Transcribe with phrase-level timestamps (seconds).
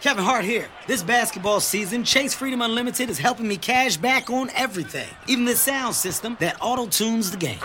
[0.00, 0.68] Kevin Hart here.
[0.86, 5.56] This basketball season, Chase Freedom Unlimited is helping me cash back on everything, even the
[5.56, 7.58] sound system that auto tunes the game.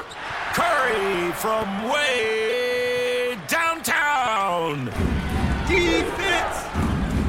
[0.54, 4.86] Curry from way downtown.
[5.68, 6.66] Defense.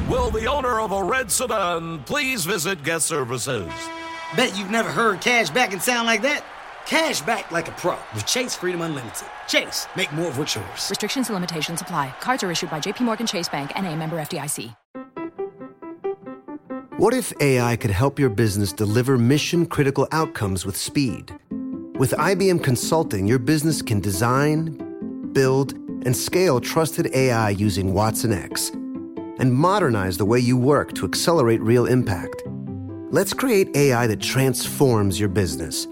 [0.09, 3.71] Will the owner of a red sedan please visit guest services?
[4.35, 6.43] Bet you've never heard cash back and sound like that.
[6.85, 9.27] Cash back like a pro with Chase Freedom Unlimited.
[9.47, 10.89] Chase, make more of what's yours.
[10.89, 12.13] Restrictions and limitations apply.
[12.19, 14.75] Cards are issued by JPMorgan Chase Bank and a member FDIC.
[16.97, 21.33] What if AI could help your business deliver mission critical outcomes with speed?
[21.97, 25.73] With IBM Consulting, your business can design, build,
[26.05, 31.61] and scale trusted AI using Watson X and modernize the way you work to accelerate
[31.61, 32.43] real impact.
[33.09, 35.87] Let's create AI that transforms your business.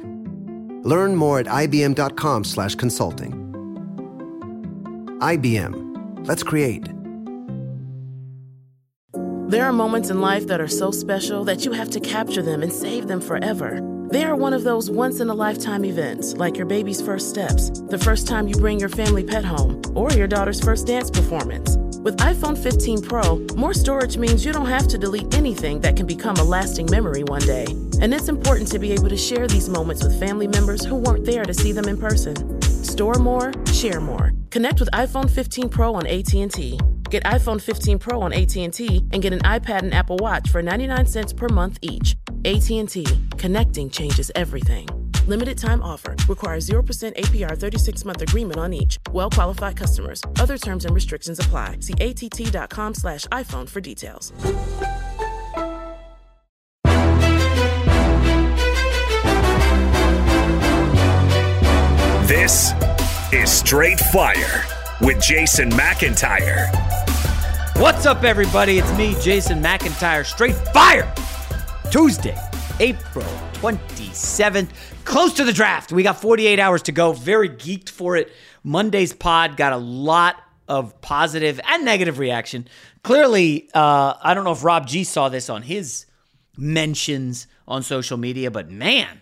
[0.83, 3.45] Learn more at ibm.com/consulting.
[5.21, 6.25] IBM.
[6.25, 6.87] Let's create.
[9.49, 12.61] There are moments in life that are so special that you have to capture them
[12.61, 13.81] and save them forever.
[14.11, 17.71] They are one of those once in a lifetime events, like your baby's first steps,
[17.89, 21.77] the first time you bring your family pet home, or your daughter's first dance performance.
[22.01, 26.07] With iPhone 15 Pro, more storage means you don't have to delete anything that can
[26.07, 27.65] become a lasting memory one day.
[27.99, 31.25] And it's important to be able to share these moments with family members who weren't
[31.25, 32.61] there to see them in person.
[32.61, 34.31] Store more, share more.
[34.49, 36.79] Connect with iPhone 15 Pro on AT&T.
[37.09, 41.05] Get iPhone 15 Pro on AT&T and get an iPad and Apple Watch for 99
[41.05, 42.15] cents per month each.
[42.45, 43.05] AT&T.
[43.37, 44.87] Connecting changes everything.
[45.29, 46.15] Limited time offer.
[46.27, 48.97] Requires 0% APR 36 month agreement on each.
[49.11, 50.21] Well qualified customers.
[50.39, 51.77] Other terms and restrictions apply.
[51.81, 54.33] See att.com slash iPhone for details.
[62.27, 62.73] This
[63.31, 64.65] is Straight Fire
[64.99, 66.69] with Jason McIntyre.
[67.79, 68.79] What's up, everybody?
[68.79, 70.25] It's me, Jason McIntyre.
[70.25, 71.13] Straight Fire!
[71.91, 72.37] Tuesday,
[72.79, 74.69] April 27th.
[75.03, 75.91] Close to the draft.
[75.91, 77.11] We got 48 hours to go.
[77.11, 78.31] Very geeked for it.
[78.63, 80.37] Monday's pod got a lot
[80.69, 82.69] of positive and negative reaction.
[83.03, 86.05] Clearly, uh, I don't know if Rob G saw this on his
[86.55, 89.21] mentions on social media, but man,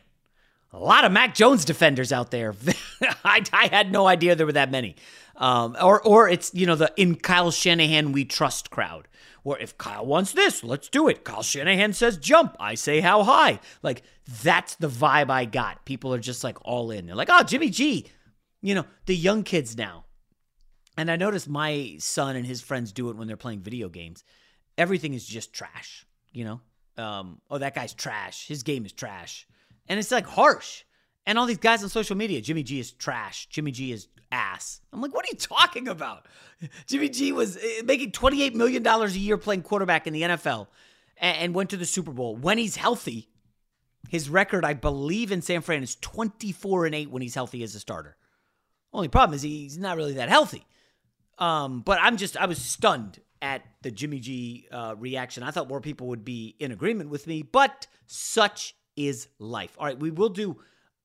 [0.72, 2.54] a lot of Mac Jones defenders out there.
[3.26, 4.98] I, I, had no idea there were that many.
[5.36, 9.08] Um, or, or it's you know the in Kyle Shanahan we trust crowd.
[9.48, 11.24] Or if Kyle wants this, let's do it.
[11.24, 13.62] Kyle Shanahan says jump, I say how high.
[13.82, 14.04] Like
[14.44, 15.86] that's the vibe I got.
[15.86, 17.06] People are just like all in.
[17.06, 18.08] They're like, oh Jimmy G,
[18.62, 20.04] you know the young kids now.
[20.98, 24.26] And I noticed my son and his friends do it when they're playing video games.
[24.78, 26.06] Everything is just trash.
[26.34, 26.62] You know,
[27.02, 28.50] um, oh that guy's trash.
[28.50, 29.48] His game is trash
[29.88, 30.84] and it's like harsh.
[31.28, 33.48] And all these guys on social media, Jimmy G is trash.
[33.48, 34.80] Jimmy G is ass.
[34.94, 36.26] I'm like, what are you talking about?
[36.88, 40.68] Jimmy G was eh, making $28 million a year playing quarterback in the NFL
[41.18, 42.38] and went to the Super Bowl.
[42.38, 43.28] When he's healthy,
[44.08, 47.76] his record, I believe, in San Fran is 24 and 8 when he's healthy as
[47.76, 48.16] a starter.
[48.94, 50.66] Only problem is he's not really that healthy.
[51.38, 55.44] Um, but I'm just, I was stunned at the Jimmy G uh, reaction.
[55.44, 59.76] I thought more people would be in agreement with me, but such is life.
[59.78, 60.58] All right, we will do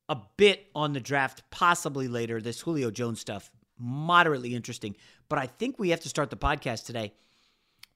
[0.08, 2.40] a bit on the draft possibly later.
[2.40, 4.96] This Julio Jones stuff, moderately interesting.
[5.28, 7.14] But I think we have to start the podcast today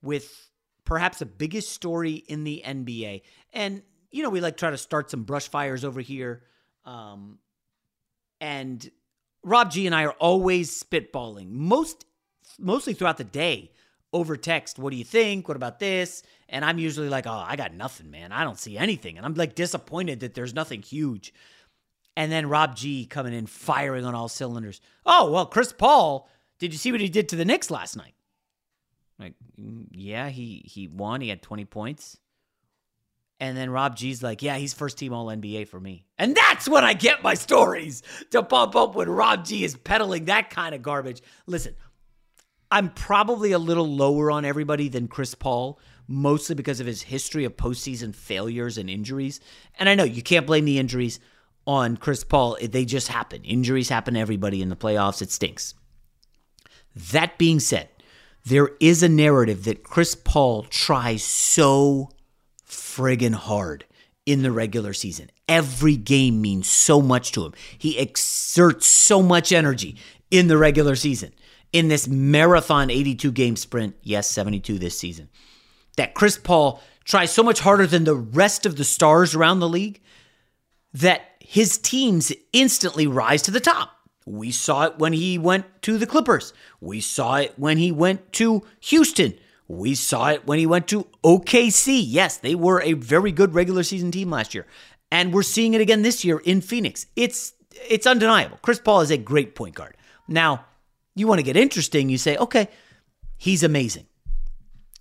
[0.03, 0.51] with
[0.85, 3.23] perhaps the biggest story in the NBA.
[3.53, 6.45] And, you know, we like try to start some brush fires over here.
[6.85, 7.39] Um,
[8.41, 8.89] and
[9.43, 12.05] Rob G and I are always spitballing, most
[12.59, 13.73] mostly throughout the day
[14.13, 14.79] over text.
[14.79, 15.49] What do you think?
[15.49, 16.23] What about this?
[16.49, 18.33] And I'm usually like, oh, I got nothing, man.
[18.33, 19.17] I don't see anything.
[19.17, 21.35] And I'm like disappointed that there's nothing huge.
[22.17, 24.81] And then Rob G coming in firing on all cylinders.
[25.05, 26.29] Oh, well, Chris Paul,
[26.59, 28.15] did you see what he did to the Knicks last night?
[29.19, 29.35] Like,
[29.91, 31.21] yeah, he he won.
[31.21, 32.19] He had 20 points.
[33.39, 36.07] And then Rob G's like, yeah, he's first team All NBA for me.
[36.19, 40.25] And that's when I get my stories to pump up when Rob G is peddling
[40.27, 41.23] that kind of garbage.
[41.47, 41.75] Listen,
[42.71, 45.79] I'm probably a little lower on everybody than Chris Paul,
[46.09, 49.41] mostly because of his history of postseason failures and injuries.
[49.79, 51.21] And I know you can't blame the injuries
[51.67, 53.43] on Chris Paul, they just happen.
[53.45, 55.21] Injuries happen to everybody in the playoffs.
[55.21, 55.75] It stinks.
[56.95, 57.89] That being said,
[58.45, 62.11] there is a narrative that Chris Paul tries so
[62.67, 63.85] friggin' hard
[64.25, 65.31] in the regular season.
[65.49, 67.55] Every game means so much to him.
[67.77, 69.97] He exerts so much energy
[70.31, 71.33] in the regular season.
[71.73, 75.29] In this marathon 82 game sprint, yes, 72 this season,
[75.97, 79.69] that Chris Paul tries so much harder than the rest of the stars around the
[79.69, 80.01] league
[80.93, 83.93] that his teams instantly rise to the top.
[84.27, 86.53] We saw it when he went to the Clippers.
[86.81, 89.35] We saw it when he went to Houston.
[89.69, 92.03] We saw it when he went to OKC.
[92.05, 94.67] Yes, they were a very good regular season team last year.
[95.13, 97.07] And we're seeing it again this year in Phoenix.
[97.15, 97.53] It's
[97.89, 98.59] it's undeniable.
[98.63, 99.97] Chris Paul is a great point guard.
[100.27, 100.65] Now,
[101.15, 102.69] you want to get interesting, you say, "Okay,
[103.37, 104.07] he's amazing."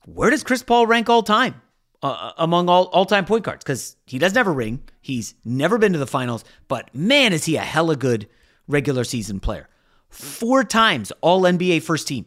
[0.06, 1.60] Where does Chris Paul rank all time?
[2.04, 4.84] Uh, uh among all all-time point guards cuz he doesn't have a ring.
[5.02, 8.28] He's never been to the finals, but man is he a hella good
[8.68, 9.70] regular season player.
[10.10, 12.26] Four times all NBA first team.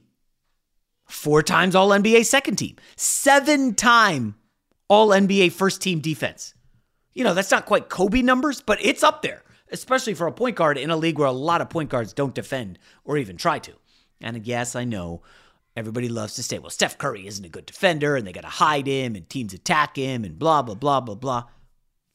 [1.06, 2.76] Four times all NBA second team.
[2.96, 4.34] Seven time
[4.88, 6.54] all NBA first team defense.
[7.14, 9.42] You know, that's not quite Kobe numbers, but it's up there,
[9.72, 12.34] especially for a point guard in a league where a lot of point guards don't
[12.34, 13.72] defend or even try to.
[14.20, 15.22] And yes, I know
[15.78, 18.48] everybody loves to say, well, Steph Curry isn't a good defender and they got to
[18.48, 21.44] hide him and teams attack him and blah, blah, blah, blah, blah.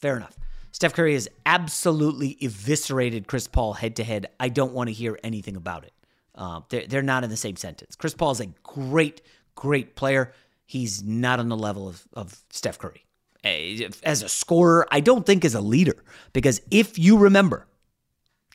[0.01, 0.37] Fair enough.
[0.71, 4.27] Steph Curry has absolutely eviscerated Chris Paul head to head.
[4.39, 5.93] I don't want to hear anything about it.
[6.35, 7.95] Uh, they're, they're not in the same sentence.
[7.95, 9.21] Chris Paul is a great,
[9.55, 10.33] great player.
[10.65, 13.05] He's not on the level of, of Steph Curry.
[13.43, 16.03] As a scorer, I don't think as a leader.
[16.31, 17.67] Because if you remember,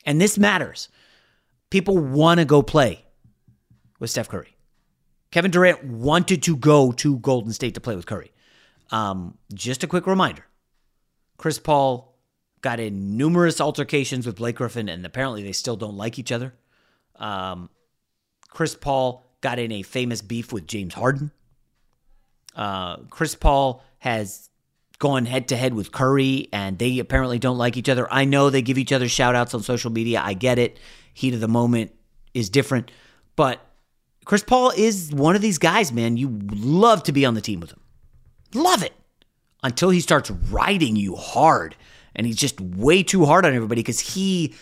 [0.05, 0.89] and this matters,
[1.69, 3.05] people want to go play
[3.99, 4.55] with Steph Curry.
[5.31, 8.31] Kevin Durant wanted to go to Golden State to play with Curry.
[8.91, 10.43] Um, just a quick reminder
[11.37, 12.17] Chris Paul
[12.61, 16.53] got in numerous altercations with Blake Griffin, and apparently they still don't like each other.
[17.15, 17.69] Um,
[18.49, 21.31] Chris Paul got in a famous beef with James Harden.
[22.55, 24.49] Uh, Chris Paul has
[24.97, 28.11] gone head to head with Curry, and they apparently don't like each other.
[28.11, 30.21] I know they give each other shout outs on social media.
[30.23, 30.77] I get it.
[31.13, 31.91] Heat of the moment
[32.33, 32.91] is different.
[33.35, 33.65] But
[34.29, 36.15] Chris Paul is one of these guys, man.
[36.15, 37.79] You love to be on the team with him.
[38.53, 38.93] Love it.
[39.63, 41.75] Until he starts riding you hard
[42.13, 44.53] and he's just way too hard on everybody because he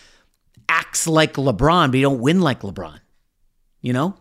[0.70, 2.98] acts like LeBron, but he don't win like LeBron.
[3.82, 4.14] You know,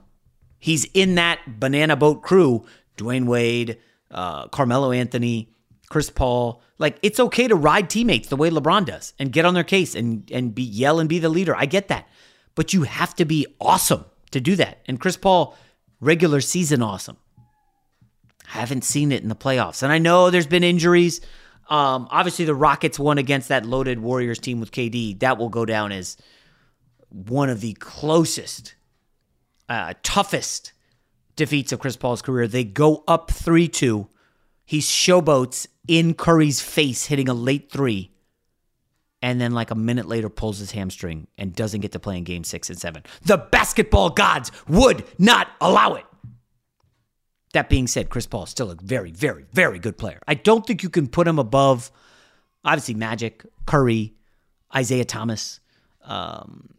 [0.60, 2.66] he's in that banana boat crew.
[2.98, 3.78] Dwyane Wade,
[4.12, 5.56] uh, Carmelo Anthony,
[5.88, 6.62] Chris Paul.
[6.78, 9.96] Like it's okay to ride teammates the way LeBron does and get on their case
[9.96, 11.56] and and be yell and be the leader.
[11.56, 12.10] I get that,
[12.54, 14.80] but you have to be awesome to do that.
[14.88, 15.56] And Chris Paul,
[16.00, 17.18] regular season awesome.
[18.54, 21.20] I haven't seen it in the playoffs, and I know there's been injuries.
[21.70, 25.20] Um, obviously, the Rockets won against that loaded Warriors team with KD.
[25.20, 26.16] That will go down as
[27.10, 28.76] one of the closest,
[29.68, 30.72] uh, toughest
[31.36, 32.48] defeats of Chris Paul's career.
[32.48, 34.08] They go up 3 2.
[34.66, 38.12] He showboats in Curry's face, hitting a late three.
[39.22, 42.24] And then, like a minute later, pulls his hamstring and doesn't get to play in
[42.24, 43.02] game six and seven.
[43.24, 46.06] The basketball gods would not allow it.
[47.54, 50.20] That being said, Chris Paul is still a very, very, very good player.
[50.28, 51.92] I don't think you can put him above,
[52.64, 54.14] obviously, Magic, Curry,
[54.78, 55.62] Isiah Thomas,
[56.04, 56.76] um,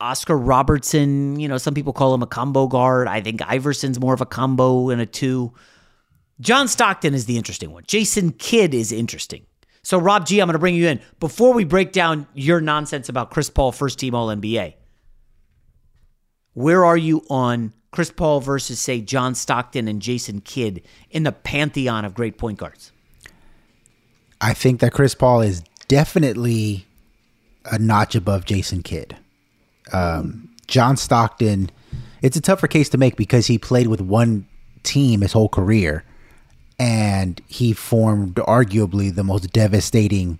[0.00, 1.38] Oscar Robertson.
[1.38, 3.08] You know, some people call him a combo guard.
[3.08, 5.52] I think Iverson's more of a combo and a two.
[6.40, 7.82] John Stockton is the interesting one.
[7.86, 9.44] Jason Kidd is interesting.
[9.82, 11.00] So, Rob G, I'm going to bring you in.
[11.20, 14.74] Before we break down your nonsense about Chris Paul, first team All NBA,
[16.52, 21.32] where are you on Chris Paul versus, say, John Stockton and Jason Kidd in the
[21.32, 22.92] pantheon of great point guards?
[24.40, 26.86] I think that Chris Paul is definitely
[27.64, 29.16] a notch above Jason Kidd.
[29.92, 31.70] Um, John Stockton,
[32.22, 34.46] it's a tougher case to make because he played with one
[34.82, 36.04] team his whole career
[36.80, 40.38] and he formed arguably the most devastating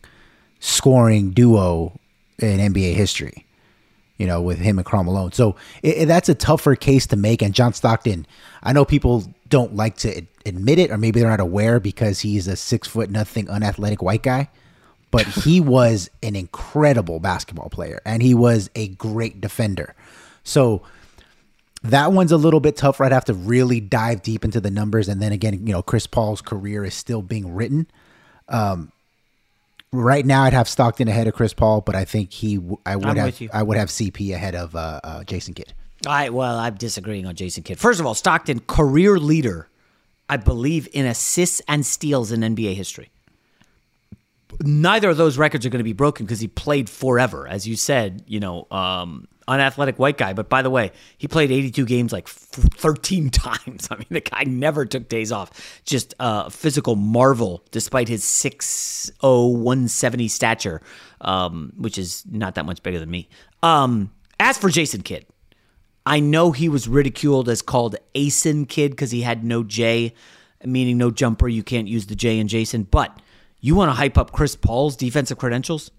[0.59, 1.93] scoring duo
[2.39, 3.45] in NBA history
[4.17, 5.33] you know, with him and Karl Malone.
[5.33, 7.41] So it, it, that's a tougher case to make.
[7.41, 8.27] And John Stockton,
[8.63, 12.47] I know people don't like to admit it, or maybe they're not aware because he's
[12.47, 14.51] a six foot nothing unathletic white guy.
[15.11, 19.95] But he was an incredible basketball player, and he was a great defender.
[20.45, 20.83] So
[21.83, 23.01] that one's a little bit tough.
[23.01, 26.07] I'd have to really dive deep into the numbers, and then again, you know, Chris
[26.07, 27.87] Paul's career is still being written.
[28.49, 28.93] Um,
[29.93, 32.97] right now, I'd have Stockton ahead of Chris Paul, but I think he, w- I
[32.97, 33.43] would I'm have.
[33.53, 35.73] I would have CP ahead of uh, uh, Jason Kidd.
[36.07, 37.79] I well, I'm disagreeing on Jason Kidd.
[37.79, 39.69] First of all, Stockton career leader,
[40.29, 43.11] I believe, in assists and steals in NBA history.
[44.63, 47.77] Neither of those records are going to be broken because he played forever, as you
[47.77, 48.25] said.
[48.27, 50.33] You know, um, unathletic white guy.
[50.33, 53.89] But by the way, he played 82 games like f- 13 times.
[53.91, 55.83] I mean, the guy never took days off.
[55.85, 60.81] Just a physical marvel, despite his 6'0", 170 stature,
[61.21, 63.29] um, which is not that much bigger than me.
[63.63, 65.27] Um, as for Jason Kidd,
[66.07, 70.15] I know he was ridiculed as called Asen Kid because he had no J,
[70.65, 71.49] meaning no jumper.
[71.49, 72.85] You can't use the J in Jason.
[72.85, 73.21] But
[73.61, 75.91] you want to hype up Chris Paul's defensive credentials?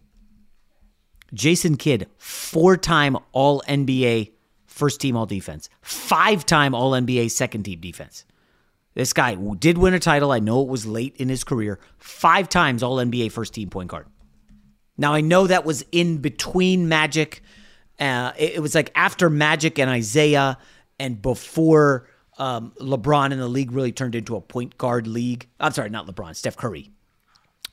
[1.33, 4.31] Jason Kidd, four time All NBA
[4.65, 8.25] first team All Defense, five time All NBA second team defense.
[8.93, 10.31] This guy did win a title.
[10.31, 11.79] I know it was late in his career.
[11.97, 14.07] Five times All NBA first team point guard.
[14.97, 17.41] Now, I know that was in between Magic.
[17.99, 20.57] Uh, it, it was like after Magic and Isaiah
[20.99, 22.07] and before
[22.37, 25.47] um, LeBron and the league really turned into a point guard league.
[25.59, 26.91] I'm sorry, not LeBron, Steph Curry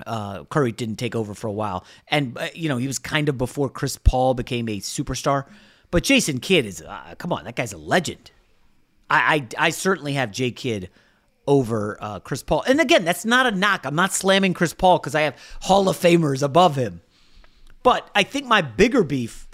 [0.06, 3.28] uh, Curry didn't take over for a while, and uh, you know he was kind
[3.28, 5.46] of before Chris Paul became a superstar.
[5.90, 8.30] But Jason Kidd is uh, come on, that guy's a legend.
[9.10, 10.90] I I, I certainly have J Kidd
[11.46, 13.84] over uh, Chris Paul, and again, that's not a knock.
[13.84, 17.00] I'm not slamming Chris Paul because I have Hall of Famers above him.
[17.82, 19.48] But I think my bigger beef,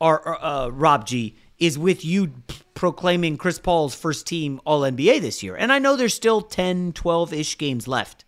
[0.00, 2.32] are uh, Rob G, is with you
[2.74, 6.92] proclaiming Chris Paul's first team All NBA this year, and I know there's still 10,
[6.92, 8.24] 12 ish games left.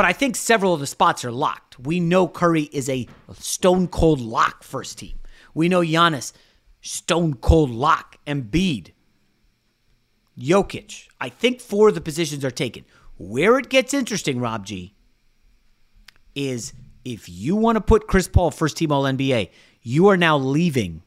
[0.00, 1.78] But I think several of the spots are locked.
[1.78, 5.18] We know Curry is a stone cold lock first team.
[5.52, 6.32] We know Giannis,
[6.80, 8.16] stone cold lock.
[8.26, 8.92] Embiid,
[10.38, 11.08] Jokic.
[11.20, 12.86] I think four of the positions are taken.
[13.18, 14.94] Where it gets interesting, Rob G,
[16.34, 16.72] is
[17.04, 19.50] if you want to put Chris Paul first team All NBA,
[19.82, 21.02] you are now leaving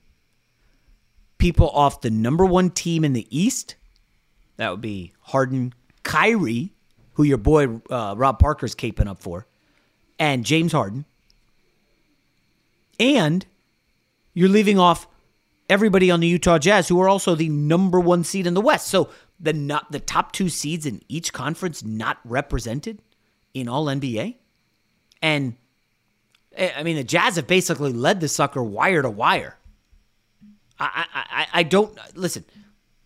[1.39, 3.75] people off the number one team in the East.
[4.57, 5.73] That would be Harden,
[6.03, 6.75] Kyrie,
[7.13, 9.47] who your boy uh, Rob Parker's caping up for,
[10.19, 11.05] and James Harden.
[12.99, 13.45] And
[14.33, 15.07] you're leaving off
[15.69, 18.87] everybody on the Utah Jazz, who are also the number one seed in the West.
[18.87, 23.01] So the not the top two seeds in each conference not represented
[23.53, 24.35] in All NBA,
[25.21, 25.55] and
[26.55, 29.57] eh, I mean the Jazz have basically led the sucker wire to wire.
[30.79, 32.45] I I, I don't listen.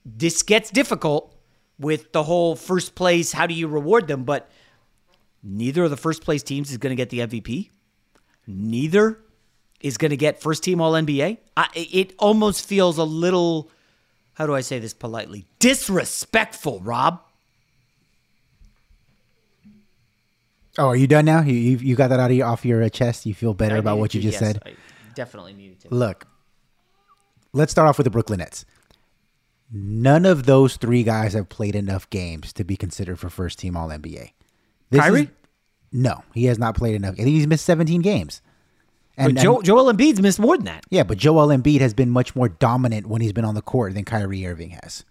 [0.06, 1.37] This gets difficult
[1.80, 3.32] with the whole first place.
[3.32, 4.24] How do you reward them?
[4.24, 4.50] But
[5.44, 7.70] neither of the first place teams is going to get the MVP.
[8.48, 9.20] Neither
[9.80, 11.38] is going to get first team All NBA.
[11.56, 13.70] I, it almost feels a little,
[14.34, 15.46] how do I say this politely?
[15.60, 17.22] Disrespectful, Rob.
[20.80, 21.42] Oh, are you done now?
[21.42, 23.26] You you, you got that out of your, off your chest?
[23.26, 24.62] You feel better I about what you to, just yes, said?
[24.64, 24.76] I
[25.16, 25.88] definitely needed to.
[25.90, 26.28] Look,
[27.52, 28.64] let's start off with the Brooklyn Nets.
[29.72, 33.76] None of those three guys have played enough games to be considered for first team
[33.76, 34.32] All NBA.
[34.94, 35.30] Kyrie?
[35.92, 37.14] no, he has not played enough.
[37.14, 38.42] I think he's missed 17 games.
[39.18, 40.86] but Joe, Joel Embiid's missed more than that.
[40.90, 43.94] Yeah, but Joel Embiid has been much more dominant when he's been on the court
[43.94, 45.04] than Kyrie Irving has.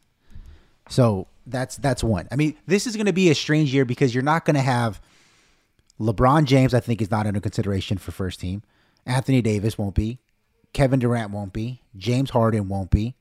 [0.88, 2.28] So that's that's one.
[2.30, 4.62] I mean, this is going to be a strange year because you're not going to
[4.62, 5.00] have
[6.00, 6.72] LeBron James.
[6.72, 8.62] I think is not under consideration for first team.
[9.04, 10.18] Anthony Davis won't be.
[10.72, 11.82] Kevin Durant won't be.
[11.96, 13.14] James Harden won't be.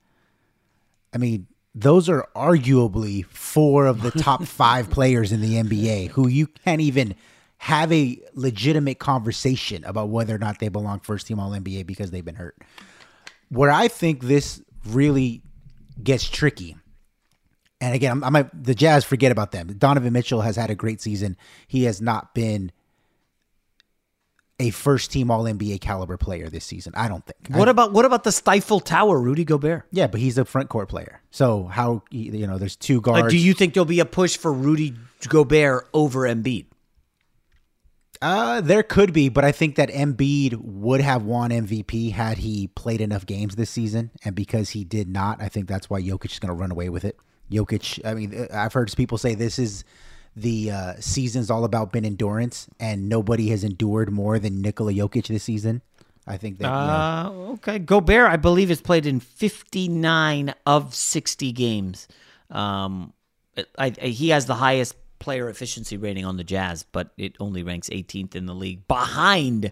[1.15, 6.27] I mean, those are arguably four of the top five players in the NBA who
[6.27, 7.15] you can't even
[7.57, 12.12] have a legitimate conversation about whether or not they belong first team All NBA because
[12.12, 12.57] they've been hurt.
[13.50, 15.41] Where I think this really
[16.03, 16.75] gets tricky,
[17.79, 19.67] and again, I'm, I'm a, the Jazz forget about them.
[19.77, 21.38] Donovan Mitchell has had a great season.
[21.67, 22.72] He has not been
[24.60, 26.94] a first team All NBA caliber player this season.
[26.96, 27.58] I don't think.
[27.58, 29.84] What I- about what about the Stifle Tower, Rudy Gobert?
[29.92, 31.22] yeah, but he's a front court player.
[31.32, 33.24] So how you know there's two guards.
[33.24, 34.94] Like, do you think there'll be a push for Rudy
[35.28, 36.68] Gobert over Embiid?
[38.22, 42.68] Uh, there could be, but I think that Embiid would have won MVP had he
[42.68, 46.32] played enough games this season, and because he did not, I think that's why Jokic
[46.32, 47.18] is going to run away with it.
[47.52, 49.84] Jokic, I mean, I've heard people say this is
[50.36, 55.27] the uh, season's all about ben endurance, and nobody has endured more than Nikola Jokic
[55.27, 55.82] this season.
[56.27, 56.68] I think that.
[56.68, 57.80] Uh, okay.
[57.80, 62.08] Gobert, I believe, has played in 59 of 60 games.
[62.50, 63.13] Um,
[63.77, 67.63] I, I, he has the highest player efficiency rating on the Jazz, but it only
[67.63, 69.72] ranks 18th in the league behind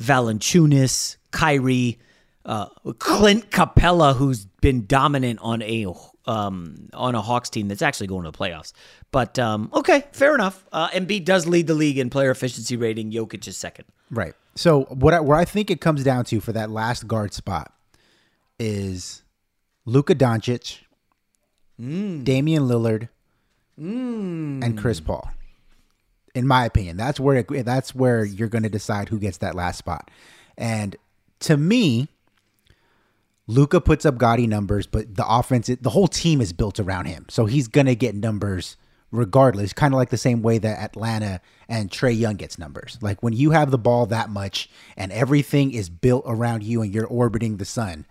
[0.00, 1.98] Valanciunas, Kyrie,
[2.44, 2.66] uh,
[2.98, 5.86] Clint Capela, who's been dominant on a
[6.26, 8.72] um, on a Hawks team that's actually going to the playoffs.
[9.10, 10.64] But um, okay, fair enough.
[10.72, 13.12] Uh, Embiid does lead the league in player efficiency rating.
[13.12, 13.86] Jokic is second.
[14.10, 14.34] Right.
[14.54, 17.72] So what I, where I think it comes down to for that last guard spot
[18.58, 19.22] is
[19.84, 20.80] Luka Doncic,
[21.78, 23.08] Damian Lillard,
[23.76, 25.30] and Chris Paul.
[26.34, 29.54] In my opinion, that's where it, that's where you're going to decide who gets that
[29.54, 30.10] last spot.
[30.58, 30.96] And
[31.40, 32.08] to me,
[33.48, 37.26] Luka puts up gaudy numbers, but the offense, the whole team is built around him,
[37.28, 38.76] so he's going to get numbers
[39.12, 39.72] regardless.
[39.72, 42.98] Kind of like the same way that Atlanta and Trae Young gets numbers.
[43.00, 46.92] Like when you have the ball that much and everything is built around you and
[46.92, 48.04] you're orbiting the sun,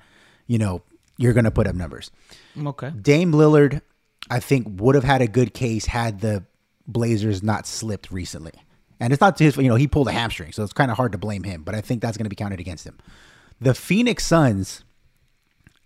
[0.48, 0.84] you know
[1.18, 2.12] you're going to put up numbers.
[2.56, 2.89] Mm, okay.
[2.89, 3.82] Dame Lillard,
[4.30, 6.46] I think, would have had a good case had the
[6.88, 8.54] Blazers not slipped recently.
[9.00, 10.96] And it's not to his, you know, he pulled a hamstring, so it's kind of
[10.96, 12.98] hard to blame him, but I think that's going to be counted against him.
[13.60, 14.85] The Phoenix Suns,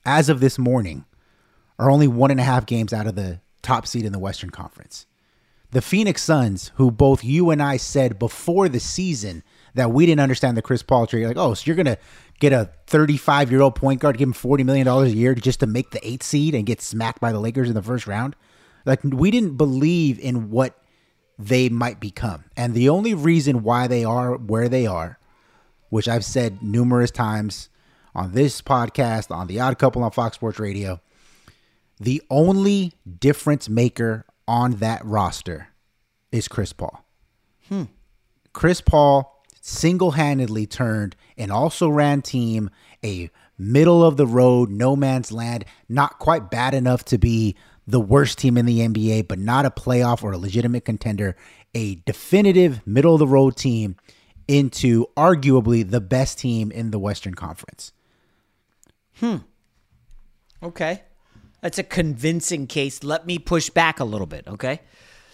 [0.05, 1.05] as of this morning,
[1.77, 4.49] are only one and a half games out of the top seed in the Western
[4.49, 5.05] Conference.
[5.71, 9.43] The Phoenix Suns, who both you and I said before the season
[9.75, 11.97] that we didn't understand the Chris Paul trade, like, oh, so you're going to
[12.39, 15.67] get a 35 year old point guard, give him $40 million a year just to
[15.67, 18.35] make the eighth seed and get smacked by the Lakers in the first round?
[18.85, 20.75] Like, we didn't believe in what
[21.37, 22.45] they might become.
[22.57, 25.19] And the only reason why they are where they are,
[25.89, 27.69] which I've said numerous times
[28.19, 30.99] on this podcast, on The Odd Couple on Fox Sports Radio,
[32.01, 35.69] the only difference maker on that roster
[36.29, 37.05] is Chris Paul.
[37.69, 37.83] Hmm.
[38.51, 42.69] Chris Paul single handedly turned an also ran team
[43.05, 47.55] a middle of the road, no man's land, not quite bad enough to be
[47.87, 51.37] the worst team in the NBA, but not a playoff or a legitimate contender,
[51.73, 53.95] a definitive middle of the road team
[54.49, 57.93] into arguably the best team in the Western Conference.
[59.19, 59.37] Hmm.
[60.61, 61.03] Okay.
[61.61, 63.03] That's a convincing case.
[63.03, 64.81] Let me push back a little bit, okay?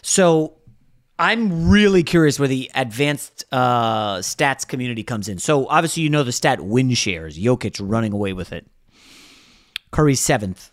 [0.01, 0.57] So
[1.17, 5.37] I'm really curious where the advanced uh, stats community comes in.
[5.39, 7.37] So obviously, you know the stat win shares.
[7.37, 8.67] Jokic running away with it.
[9.91, 10.71] Curry seventh.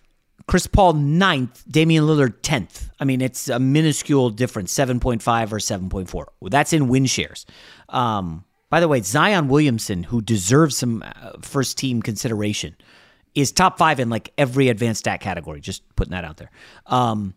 [0.48, 1.62] Chris Paul ninth.
[1.70, 2.90] Damian Lillard tenth.
[2.98, 6.32] I mean, it's a minuscule difference, seven point five or seven point four.
[6.42, 7.46] That's in win shares.
[7.88, 12.74] Um, by the way, Zion Williamson, who deserves some uh, first team consideration,
[13.34, 15.60] is top five in like every advanced stat category.
[15.60, 16.50] Just putting that out there.
[16.86, 17.34] Um,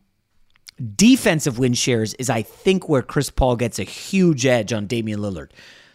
[0.95, 5.19] defensive win shares is, I think, where Chris Paul gets a huge edge on Damian
[5.19, 5.51] Lillard.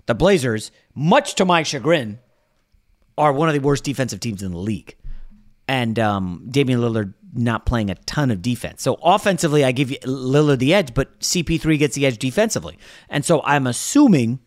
[0.06, 2.18] The Blazers, much to my chagrin,
[3.18, 4.96] are one of the worst defensive teams in the league.
[5.68, 8.82] And um, Damian Lillard not playing a ton of defense.
[8.82, 12.78] So offensively, I give Lillard the edge, but CP3 gets the edge defensively.
[13.08, 14.40] And so I'm assuming,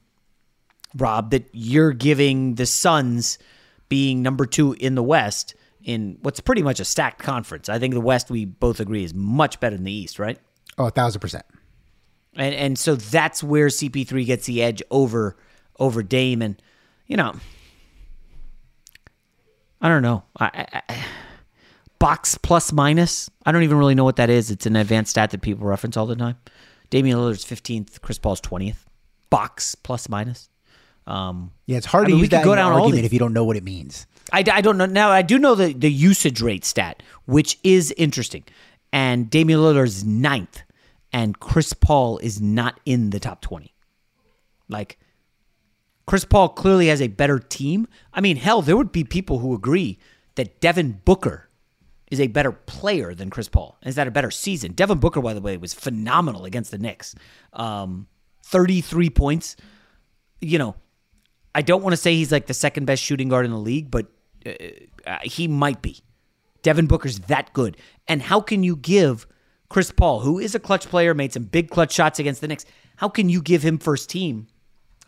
[0.95, 3.37] Rob, that you're giving the Suns
[3.93, 5.53] being number two in the West
[5.83, 7.69] in what's pretty much a stacked conference.
[7.69, 10.39] I think the West, we both agree, is much better than the East, right?
[10.79, 11.45] Oh, a thousand percent.
[12.35, 15.37] And and so that's where CP3 gets the edge over
[15.77, 16.59] over Dame, and
[17.05, 17.35] you know,
[19.79, 20.23] I don't know.
[20.39, 21.05] I, I,
[21.99, 23.29] box plus minus.
[23.45, 24.49] I don't even really know what that is.
[24.49, 26.37] It's an advanced stat that people reference all the time.
[26.89, 28.87] Damian Lillard's fifteenth, Chris Paul's twentieth.
[29.29, 30.49] Box plus minus.
[31.05, 33.05] Um, yeah, it's hard I to mean, use that go down argument these.
[33.05, 34.07] if you don't know what it means.
[34.31, 34.85] I, I don't know.
[34.85, 38.43] Now, I do know the, the usage rate stat, which is interesting.
[38.91, 40.61] And Damian Lillard is ninth,
[41.11, 43.73] and Chris Paul is not in the top 20.
[44.69, 44.97] Like,
[46.05, 47.87] Chris Paul clearly has a better team.
[48.13, 49.99] I mean, hell, there would be people who agree
[50.35, 51.49] that Devin Booker
[52.11, 53.77] is a better player than Chris Paul.
[53.83, 54.73] Is that a better season?
[54.73, 57.15] Devin Booker, by the way, was phenomenal against the Knicks.
[57.53, 58.07] Um,
[58.43, 59.55] 33 points.
[60.41, 60.75] You know,
[61.55, 63.91] I don't want to say he's like the second best shooting guard in the league,
[63.91, 64.07] but
[64.45, 64.51] uh,
[65.05, 65.99] uh, he might be.
[66.61, 67.77] Devin Booker's that good.
[68.07, 69.27] And how can you give
[69.69, 72.65] Chris Paul, who is a clutch player, made some big clutch shots against the Knicks,
[72.95, 74.47] how can you give him first team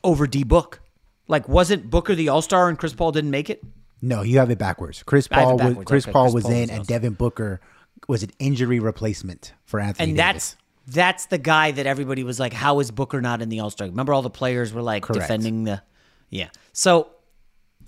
[0.03, 0.81] over D Book?
[1.27, 3.63] Like, wasn't Booker the All Star and Chris Paul didn't make it?
[4.01, 5.01] No, you have it backwards.
[5.03, 5.85] Chris I have it Paul was.
[5.85, 7.61] Chris Okay, Paul Chris was Paul in, was and Devin Booker
[8.07, 10.09] was an injury replacement for Anthony.
[10.09, 10.25] and Davis.
[10.25, 13.69] that's that's the guy that everybody was like, "How is Booker not in the All
[13.69, 15.21] Star?" Remember, all the players were like Correct.
[15.21, 15.81] defending the,
[16.29, 16.49] yeah.
[16.73, 17.09] So,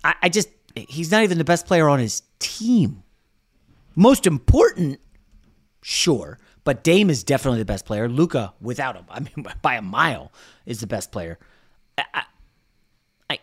[0.03, 3.03] I, I just he's not even the best player on his team.
[3.95, 4.99] Most important,
[5.81, 8.07] sure, but Dame is definitely the best player.
[8.07, 10.31] Luka, without him, I mean, by a mile,
[10.65, 11.39] is the best player.
[11.97, 12.23] I,
[13.29, 13.39] I,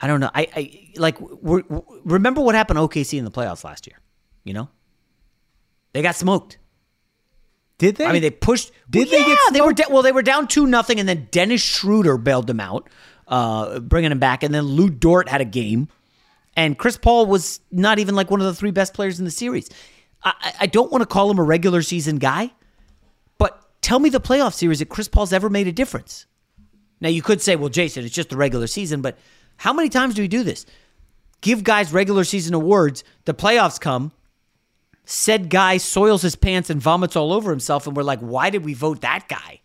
[0.00, 0.30] I, don't know.
[0.34, 1.16] I, I like
[2.04, 3.98] remember what happened to OKC in the playoffs last year.
[4.44, 4.68] You know,
[5.92, 6.58] they got smoked.
[7.84, 8.06] Did they?
[8.06, 8.72] I mean, they pushed.
[8.88, 10.02] Did Well, they yeah, get They were da- well.
[10.02, 12.88] They were down two nothing, and then Dennis Schroeder bailed them out,
[13.28, 15.88] uh, bringing them back, and then Lu Dort had a game.
[16.56, 19.30] And Chris Paul was not even like one of the three best players in the
[19.30, 19.68] series.
[20.22, 22.52] I, I don't want to call him a regular season guy,
[23.36, 26.24] but tell me the playoff series that Chris Paul's ever made a difference.
[27.02, 29.18] Now, you could say, well, Jason, it's just the regular season, but
[29.58, 30.64] how many times do we do this?
[31.42, 34.12] Give guys regular season awards, the playoffs come,
[35.04, 38.64] said guy soils his pants and vomits all over himself, and we're like, why did
[38.64, 39.60] we vote that guy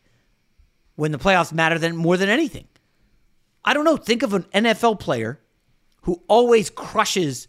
[0.95, 2.67] when the playoffs matter than, more than anything?
[3.63, 3.97] I don't know.
[3.97, 5.39] Think of an NFL player
[6.03, 7.47] who always crushes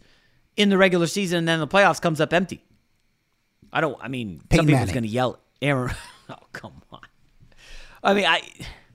[0.57, 2.63] in the regular season and then the playoffs comes up empty.
[3.73, 3.97] I don't.
[4.01, 5.95] I mean, Peyton some people's going to yell, Aaron.
[6.29, 7.01] oh, come on.
[8.03, 8.41] I mean, I.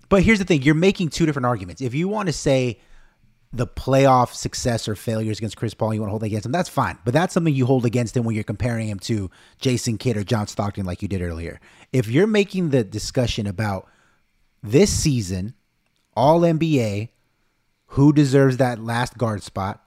[0.09, 1.81] But here's the thing: you're making two different arguments.
[1.81, 2.81] If you want to say
[3.57, 6.53] the playoff success or failures against Chris Paul, you want to hold against him.
[6.53, 9.99] That's fine, but that's something you hold against him when you're comparing him to Jason
[9.99, 11.61] Kidd or John Stockton, like you did earlier.
[11.92, 13.88] If you're making the discussion about
[14.62, 15.55] this season,
[16.14, 17.11] All NBA,
[17.88, 19.83] who deserves that last guard spot?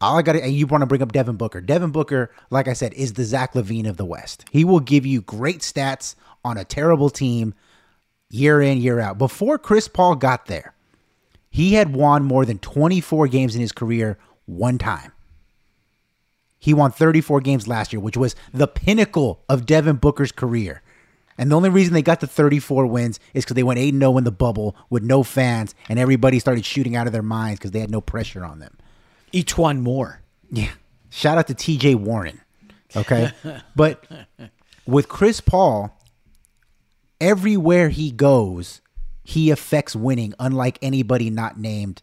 [0.00, 1.60] All I got and you want to bring up Devin Booker.
[1.60, 4.46] Devin Booker, like I said, is the Zach LaVine of the West.
[4.50, 7.52] He will give you great stats on a terrible team
[8.30, 9.18] year in, year out.
[9.18, 10.74] Before Chris Paul got there,
[11.50, 15.12] he had won more than 24 games in his career one time.
[16.58, 20.82] He won 34 games last year, which was the pinnacle of Devin Booker's career.
[21.38, 24.18] And the only reason they got to 34 wins is because they went 8 0
[24.18, 27.70] in the bubble with no fans, and everybody started shooting out of their minds because
[27.70, 28.76] they had no pressure on them.
[29.32, 30.20] Each one more.
[30.50, 30.72] Yeah.
[31.08, 32.42] Shout out to TJ Warren.
[32.94, 33.30] Okay.
[33.74, 34.04] but
[34.86, 35.98] with Chris Paul,
[37.20, 38.79] everywhere he goes,
[39.22, 42.02] he affects winning, unlike anybody not named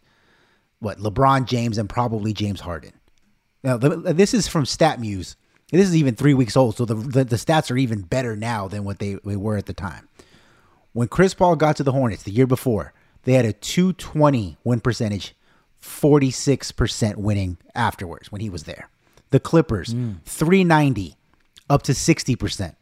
[0.80, 2.92] what LeBron James and probably James Harden.
[3.62, 5.34] Now, th- this is from StatMuse.
[5.70, 8.68] This is even three weeks old, so the, the the stats are even better now
[8.68, 10.08] than what they, they were at the time.
[10.92, 14.80] When Chris Paul got to the Hornets the year before, they had a 220 win
[14.80, 15.34] percentage,
[15.82, 18.88] 46% winning afterwards when he was there.
[19.30, 20.22] The Clippers, mm.
[20.24, 21.16] 390
[21.68, 22.74] up to 60%.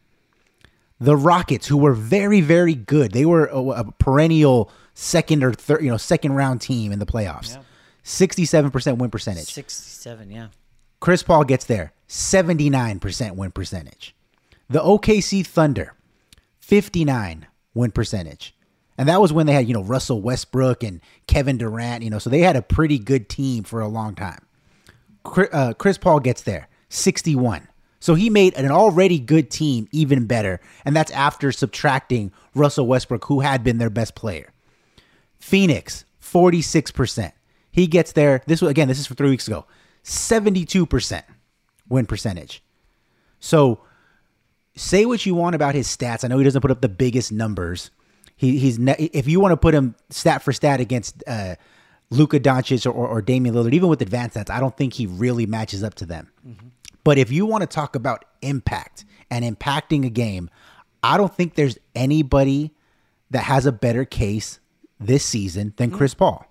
[0.99, 5.83] The Rockets, who were very, very good, they were a, a perennial second or third,
[5.83, 7.59] you know, second round team in the playoffs.
[8.05, 9.53] 67% win percentage.
[9.53, 10.49] 67, yeah.
[11.01, 14.15] Chris Paul gets there, 79% win percentage.
[14.71, 15.95] The OKC Thunder,
[16.61, 18.55] 59 win percentage.
[18.99, 22.19] And that was when they had, you know, Russell Westbrook and Kevin Durant, you know,
[22.19, 24.41] so they had a pretty good team for a long time.
[25.25, 27.69] Chri- uh, Chris Paul gets there, 61.
[28.01, 30.61] So he made an already good team even better.
[30.85, 34.53] And that's after subtracting Russell Westbrook, who had been their best player.
[35.39, 37.33] Phoenix, 46%.
[37.71, 38.43] He gets there.
[38.47, 39.67] This was again, this is from three weeks ago.
[40.05, 41.23] 72%
[41.89, 42.63] win percentage.
[43.41, 43.81] So
[44.77, 46.25] say what you want about his stats.
[46.25, 47.91] I know he doesn't put up the biggest numbers.
[48.37, 51.57] He, he's ne- if you want to put him stat for stat against uh,
[52.11, 55.07] Luka Doncic or, or, or Damian Lillard, even with advanced stats, I don't think he
[55.07, 56.31] really matches up to them.
[57.07, 60.51] But if you want to talk about impact and impacting a game,
[61.05, 62.73] I don't think there's anybody
[63.31, 64.59] that has a better case
[64.99, 66.45] this season than Chris Paul.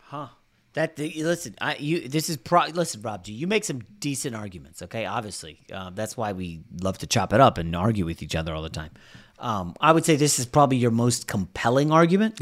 [0.00, 0.30] Huh.
[0.72, 2.66] That listen, I you this is pro.
[2.66, 4.82] Listen, Rob G, you make some decent arguments.
[4.82, 8.34] Okay, obviously, um, that's why we love to chop it up and argue with each
[8.34, 8.90] other all the time.
[9.38, 12.40] Um, I would say this is probably your most compelling argument.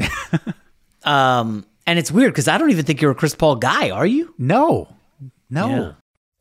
[1.03, 4.07] um, and it's weird because I don't even think you're a Chris Paul guy, are
[4.07, 4.33] you?
[4.39, 4.87] No,
[5.51, 5.69] no.
[5.69, 5.91] Yeah.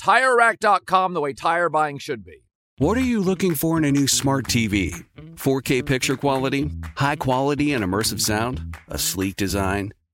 [0.00, 2.44] TireRack.com, the way tire buying should be.
[2.78, 5.04] What are you looking for in a new smart TV?
[5.34, 6.70] 4K picture quality?
[6.96, 8.76] High quality and immersive sound?
[8.88, 9.92] A sleek design?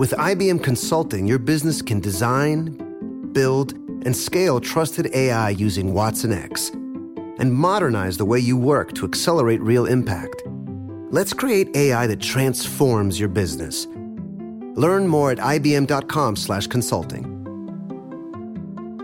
[0.00, 3.74] With IBM Consulting, your business can design, build,
[4.06, 9.60] and scale trusted AI using Watson X and modernize the way you work to accelerate
[9.60, 10.42] real impact.
[11.10, 13.86] Let's create AI that transforms your business.
[14.74, 17.24] Learn more at ibm.com/consulting.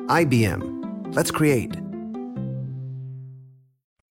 [0.08, 1.14] IBM.
[1.14, 1.76] Let's create.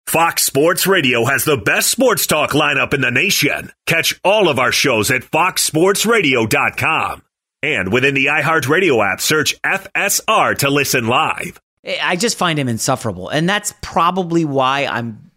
[0.07, 3.71] Fox Sports Radio has the best sports talk lineup in the nation.
[3.85, 7.23] Catch all of our shows at foxsportsradio.com.
[7.63, 11.59] And within the iHeartRadio app, search FSR to listen live.
[12.01, 13.29] I just find him insufferable.
[13.29, 15.31] And that's probably why I'm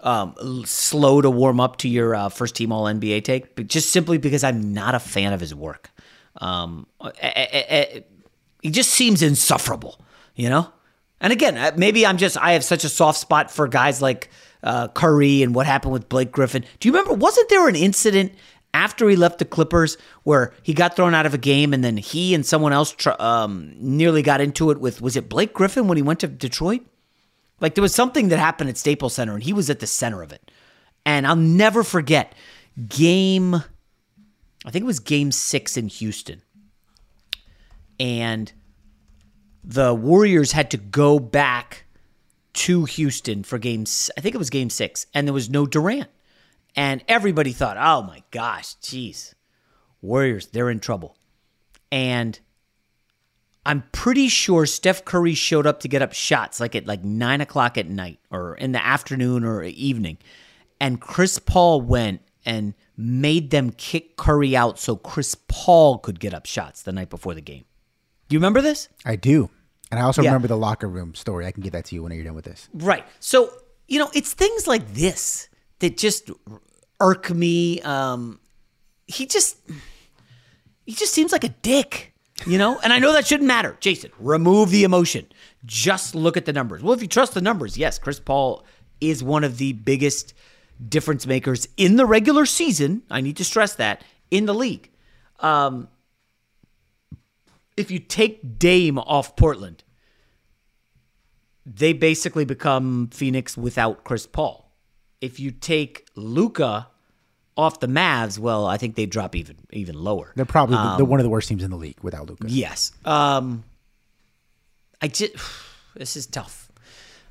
[0.00, 3.90] um, slow to warm up to your uh, first team All NBA take, but just
[3.90, 5.90] simply because I'm not a fan of his work.
[6.38, 6.88] Um,
[8.62, 10.00] he just seems insufferable,
[10.34, 10.72] you know?
[11.22, 14.28] And again, uh, maybe I'm just I have such a soft spot for guys like
[14.62, 16.64] uh, Curry and what happened with Blake Griffin.
[16.80, 17.14] Do you remember?
[17.14, 18.34] Wasn't there an incident
[18.74, 21.96] after he left the Clippers where he got thrown out of a game and then
[21.96, 25.88] he and someone else tr- um, nearly got into it with was it Blake Griffin
[25.88, 26.84] when he went to Detroit?
[27.60, 30.22] Like there was something that happened at Staples Center and he was at the center
[30.22, 30.50] of it.
[31.06, 32.34] And I'll never forget
[32.88, 33.62] game
[34.64, 36.42] I think it was game 6 in Houston.
[37.98, 38.52] And
[39.64, 41.84] the Warriors had to go back
[42.54, 44.10] to Houston for games.
[44.16, 46.10] I think it was game six, and there was no Durant.
[46.74, 49.34] And everybody thought, oh my gosh, geez,
[50.00, 51.16] Warriors, they're in trouble.
[51.90, 52.38] And
[53.64, 57.40] I'm pretty sure Steph Curry showed up to get up shots like at like nine
[57.40, 60.18] o'clock at night or in the afternoon or evening.
[60.80, 66.34] And Chris Paul went and made them kick Curry out so Chris Paul could get
[66.34, 67.64] up shots the night before the game.
[68.32, 68.88] Do you remember this?
[69.04, 69.50] I do.
[69.90, 70.30] And I also yeah.
[70.30, 71.44] remember the locker room story.
[71.44, 72.66] I can get that to you when you're done with this.
[72.72, 73.04] Right.
[73.20, 73.52] So,
[73.88, 76.30] you know, it's things like this that just
[76.98, 77.82] irk me.
[77.82, 78.40] Um,
[79.06, 79.58] he just
[80.86, 82.14] he just seems like a dick,
[82.46, 82.80] you know?
[82.82, 83.76] and I know that shouldn't matter.
[83.80, 85.26] Jason, remove the emotion.
[85.66, 86.82] Just look at the numbers.
[86.82, 88.64] Well, if you trust the numbers, yes, Chris Paul
[89.02, 90.32] is one of the biggest
[90.88, 93.02] difference makers in the regular season.
[93.10, 94.88] I need to stress that in the league.
[95.40, 95.88] Um,
[97.76, 99.84] if you take Dame off Portland,
[101.64, 104.70] they basically become Phoenix without Chris Paul.
[105.20, 106.88] If you take Luka
[107.56, 110.32] off the Mavs, well, I think they drop even even lower.
[110.34, 112.48] They're probably um, the, one of the worst teams in the league without Luka.
[112.48, 112.92] Yes.
[113.04, 113.64] Um,
[115.00, 115.34] I just
[115.94, 116.70] this is tough.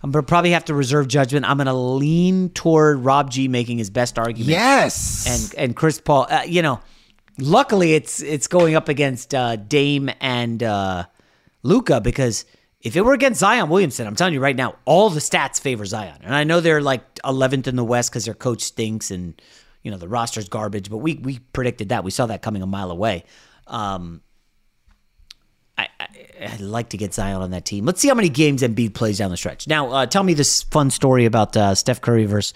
[0.04, 1.46] I'm gonna probably have to reserve judgment.
[1.48, 4.50] I'm gonna lean toward Rob G making his best argument.
[4.50, 5.28] Yes.
[5.28, 6.28] And and Chris Paul.
[6.30, 6.80] Uh, you know,
[7.38, 11.06] Luckily, it's it's going up against uh, Dame and uh,
[11.64, 12.46] Luka because
[12.82, 15.86] if it were against Zion Williamson, I'm telling you right now, all the stats favor
[15.86, 16.20] Zion.
[16.24, 19.40] And I know they're like 11th in the West because their coach stinks and
[19.84, 20.90] you know the roster's garbage.
[20.90, 22.04] But we we predicted that.
[22.04, 23.24] We saw that coming a mile away.
[23.68, 24.22] Um,
[25.78, 27.86] I, I, would like to get Zion on that team.
[27.86, 29.68] Let's see how many games Embiid plays down the stretch.
[29.68, 32.54] Now, uh, tell me this fun story about uh, Steph Curry versus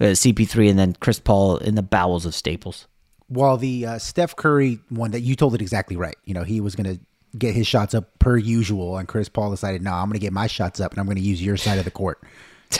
[0.00, 2.86] uh, CP3 and then Chris Paul in the bowels of Staples.
[3.32, 6.16] Well, the uh, Steph Curry one that you told it exactly right.
[6.24, 7.00] You know, he was going to
[7.36, 10.32] get his shots up per usual, and Chris Paul decided, no, I'm going to get
[10.32, 12.20] my shots up, and I'm going to use your side of the court.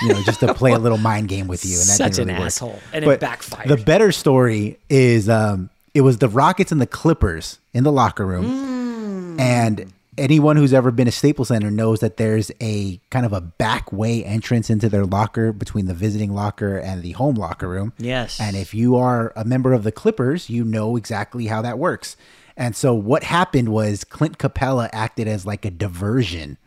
[0.00, 2.32] You know, just to play a little mind game with you, and that such really
[2.32, 2.46] an work.
[2.46, 3.68] asshole, and but it backfired.
[3.68, 8.26] The better story is um, it was the Rockets and the Clippers in the locker
[8.26, 9.40] room, mm.
[9.40, 13.40] and anyone who's ever been to Staples Center knows that there's a kind of a
[13.40, 17.92] back way entrance into their locker between the visiting locker and the home locker room.
[17.98, 18.40] Yes.
[18.40, 22.16] And if you are a member of the Clippers, you know exactly how that works.
[22.56, 26.58] And so what happened was Clint Capela acted as like a diversion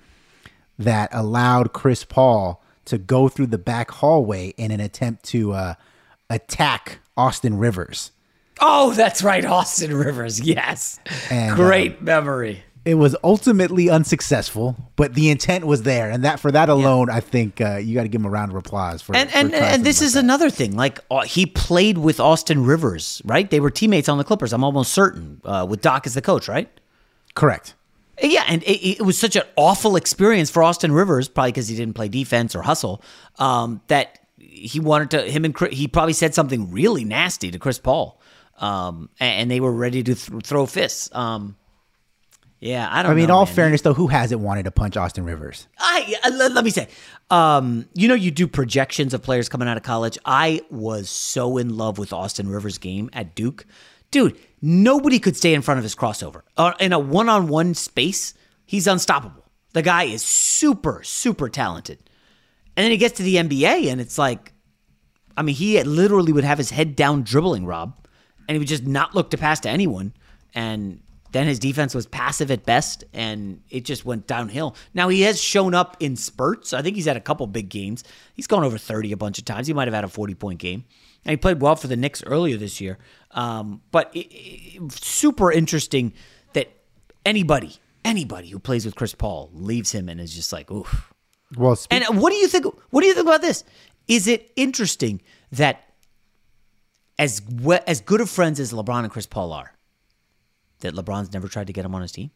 [0.80, 5.74] that allowed Chris Paul to go through the back hallway in an attempt to uh,
[6.30, 8.12] attack Austin Rivers.
[8.60, 10.40] Oh, that's right, Austin Rivers.
[10.40, 12.64] Yes, And, great memory.
[12.86, 17.20] It was ultimately unsuccessful, but the intent was there, and that for that alone, I
[17.20, 19.16] think uh, you got to give him a round of applause for.
[19.16, 20.76] And for and and this something is another thing.
[20.76, 23.50] Like uh, he played with Austin Rivers, right?
[23.50, 24.54] They were teammates on the Clippers.
[24.54, 26.70] I'm almost certain uh, with Doc as the coach, right?
[27.36, 27.76] correct.
[28.22, 31.76] Yeah, and it, it was such an awful experience for Austin Rivers, probably because he
[31.76, 33.04] didn't play defense or hustle.
[33.40, 37.60] Um, that he wanted to him and Chris, he probably said something really nasty to
[37.60, 38.22] Chris Paul,
[38.60, 41.14] um, and, and they were ready to th- throw fists.
[41.14, 41.58] Um,
[42.60, 43.12] yeah, I don't.
[43.12, 43.54] I mean, know, all man.
[43.54, 45.68] fairness though, who hasn't wanted to punch Austin Rivers?
[45.78, 46.88] I uh, let, let me say,
[47.30, 50.18] um, you know, you do projections of players coming out of college.
[50.26, 53.66] I was so in love with Austin Rivers' game at Duke,
[54.12, 54.38] dude.
[54.62, 58.34] Nobody could stay in front of his crossover uh, in a one-on-one space.
[58.66, 59.46] He's unstoppable.
[59.74, 62.00] The guy is super, super talented.
[62.76, 64.54] And then he gets to the NBA, and it's like,
[65.38, 67.96] I mean, he literally would have his head down dribbling, Rob,
[68.48, 70.14] and he would just not look to pass to anyone.
[70.56, 71.02] And
[71.36, 74.76] then his defense was passive at best, and it just went downhill.
[74.94, 76.72] Now he has shown up in spurts.
[76.74, 78.04] I think he's had a couple big games.
[78.34, 79.68] He's gone over 30 a bunch of times.
[79.68, 80.86] He might have had a 40 point game.
[81.26, 82.98] And he played well for the Knicks earlier this year.
[83.32, 86.14] Um, but it, it- super interesting
[86.54, 86.70] that
[87.26, 91.14] anybody, anybody who plays with Chris Paul leaves him and is just like, oof.
[91.58, 92.66] Well, spe- And what do you think?
[92.92, 93.64] What do you think about this?
[94.08, 95.22] Is it interesting
[95.52, 95.82] that
[97.18, 99.72] as we, as good of friends as LeBron and Chris Paul are,
[100.86, 102.32] that LeBron's never tried to get him on his team?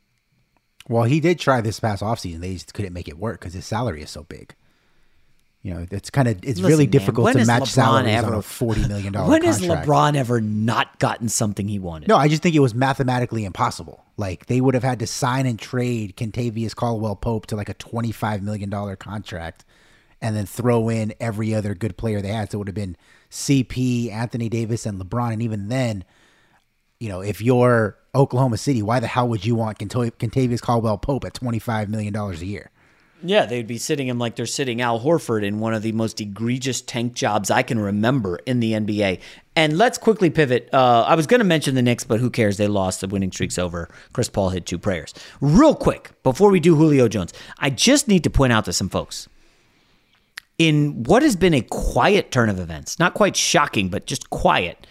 [0.87, 2.39] well, he did try this past offseason.
[2.39, 4.55] They just couldn't make it work because his salary is so big.
[5.61, 8.25] You know, it's kind of it's Listen, really man, difficult to match LeBron salaries on
[8.25, 9.59] ever- a forty million dollar When has.
[9.61, 12.07] LeBron ever not gotten something he wanted?
[12.07, 14.03] No, I just think it was mathematically impossible.
[14.15, 17.73] Like they would have had to sign and trade Kentavious Caldwell Pope to like a
[17.73, 19.65] twenty-five million dollar contract,
[20.21, 22.49] and then throw in every other good player they had.
[22.51, 22.95] So it would have been
[23.29, 25.33] CP, Anthony Davis, and LeBron.
[25.33, 26.05] And even then,
[26.99, 30.97] you know, if you're Oklahoma City, why the hell would you want Cont- Kentavious Caldwell
[30.97, 32.71] Pope at twenty-five million dollars a year?
[33.21, 36.21] Yeah, they'd be sitting him like they're sitting Al Horford in one of the most
[36.21, 39.19] egregious tank jobs I can remember in the NBA.
[39.57, 40.69] And let's quickly pivot.
[40.71, 42.55] Uh, I was going to mention the Knicks, but who cares?
[42.55, 43.01] They lost.
[43.01, 43.89] The winning streak's over.
[44.13, 45.13] Chris Paul hit two prayers.
[45.41, 48.87] Real quick, before we do Julio Jones, I just need to point out to some
[48.87, 49.27] folks.
[50.57, 54.87] In what has been a quiet turn of events, not quite shocking, but just quiet.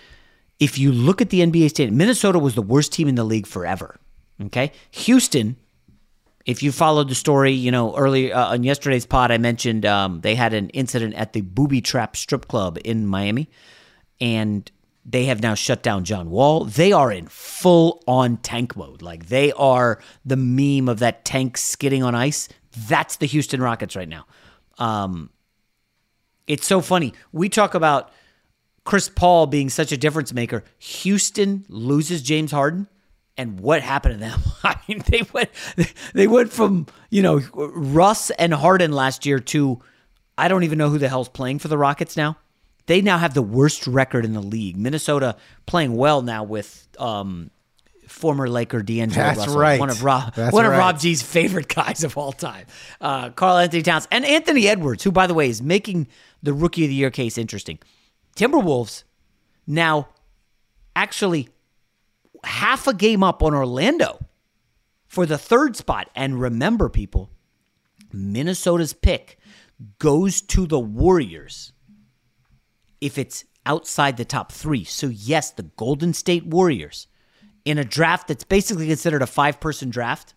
[0.59, 3.47] If you look at the NBA standing, Minnesota was the worst team in the league
[3.47, 3.97] forever.
[4.40, 5.57] Okay, Houston
[6.49, 10.23] if you followed the story, you know, early uh, on yesterday's pod, I mentioned um,
[10.23, 13.51] they had an incident at the Booby Trap Strip Club in Miami,
[14.18, 14.68] and
[15.05, 16.64] they have now shut down John Wall.
[16.64, 19.03] They are in full on tank mode.
[19.03, 22.49] Like they are the meme of that tank skidding on ice.
[22.88, 24.25] That's the Houston Rockets right now.
[24.79, 25.29] Um,
[26.47, 27.12] it's so funny.
[27.31, 28.11] We talk about
[28.88, 30.64] Chris Paul being such a difference maker.
[30.79, 32.88] Houston loses James Harden
[33.37, 34.40] and what happened to them?
[34.64, 35.51] I mean, they went
[36.14, 39.83] they went from you know Russ and Harden last year to
[40.38, 42.38] I don't even know who the hell's playing for the Rockets now.
[42.87, 44.79] They now have the worst record in the league.
[44.79, 47.51] Minnesota playing well now with um,
[48.07, 49.79] former Laker D'Angelo That's Russell, right.
[49.79, 50.79] one of Rob That's one of right.
[50.79, 52.64] Rob G's favorite guys of all time,
[53.03, 56.09] uh, Karl Anthony Towns and Anthony Edwards, who by the way is making
[56.42, 57.79] the Rookie of the Year case interesting.
[58.38, 59.03] Timberwolves
[59.66, 60.09] now
[60.94, 61.48] actually
[62.44, 64.20] half a game up on Orlando
[65.09, 66.09] for the third spot.
[66.14, 67.31] And remember, people,
[68.12, 69.38] Minnesota's pick
[69.98, 71.72] goes to the Warriors
[73.01, 74.85] if it's outside the top three.
[74.85, 77.09] So, yes, the Golden State Warriors,
[77.64, 80.35] in a draft that's basically considered a five person draft,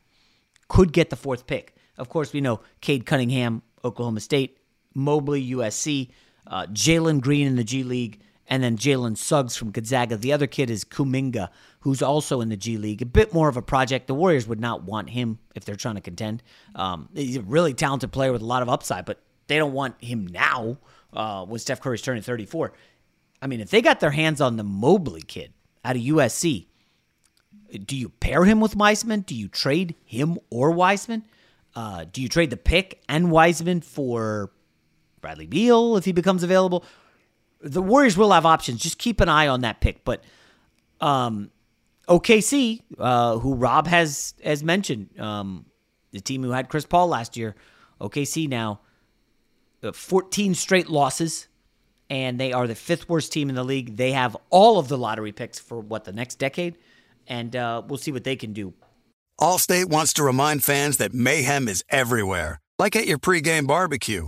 [0.67, 1.75] could get the fourth pick.
[1.97, 4.57] Of course, we know Cade Cunningham, Oklahoma State,
[4.93, 6.09] Mobley, USC,
[6.51, 10.17] uh, Jalen Green in the G League, and then Jalen Suggs from Gonzaga.
[10.17, 13.01] The other kid is Kuminga, who's also in the G League.
[13.01, 14.07] A bit more of a project.
[14.07, 16.43] The Warriors would not want him if they're trying to contend.
[16.75, 20.03] Um, he's a really talented player with a lot of upside, but they don't want
[20.03, 20.77] him now
[21.13, 22.73] uh, when Steph Curry's turning 34.
[23.41, 26.67] I mean, if they got their hands on the Mobley kid out of USC,
[27.85, 29.21] do you pair him with Wiseman?
[29.21, 31.23] Do you trade him or Wiseman?
[31.73, 34.51] Uh, do you trade the pick and Wiseman for
[35.21, 36.83] Bradley Beal if he becomes available?
[37.61, 38.81] The Warriors will have options.
[38.81, 40.03] Just keep an eye on that pick.
[40.03, 40.23] But
[40.99, 41.51] um,
[42.07, 45.65] OKC, uh, who Rob has has mentioned, um,
[46.11, 47.55] the team who had Chris Paul last year,
[47.99, 48.81] OKC now,
[49.83, 51.47] uh, 14 straight losses,
[52.09, 53.97] and they are the fifth worst team in the league.
[53.97, 56.77] They have all of the lottery picks for what the next decade,
[57.27, 58.73] and uh, we'll see what they can do.
[59.39, 64.27] Allstate wants to remind fans that mayhem is everywhere, like at your pregame barbecue.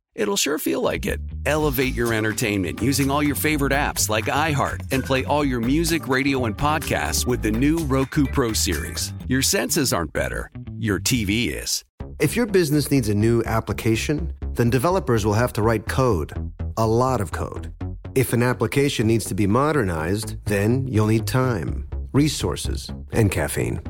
[0.15, 1.19] it'll sure feel like it.
[1.45, 6.07] Elevate your entertainment using all your favorite apps like iHeart and play all your music,
[6.07, 9.13] radio, and podcasts with the new Roku Pro Series.
[9.27, 11.83] Your senses aren't better, your TV is.
[12.19, 16.33] If your business needs a new application, then developers will have to write code,
[16.77, 17.73] a lot of code.
[18.13, 23.81] If an application needs to be modernized, then you'll need time, resources, and caffeine.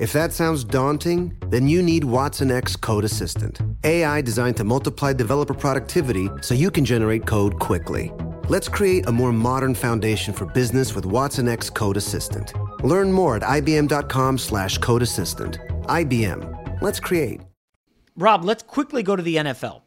[0.00, 5.54] If that sounds daunting, then you need watsonx Code Assistant, AI designed to multiply developer
[5.54, 8.12] productivity so you can generate code quickly.
[8.48, 12.52] Let's create a more modern foundation for business with watsonx Code Assistant.
[12.82, 15.60] Learn more at ibm.com slash code assistant.
[15.84, 16.82] IBM.
[16.82, 17.40] Let's create.
[18.16, 19.82] Rob, let's quickly go to the NFL.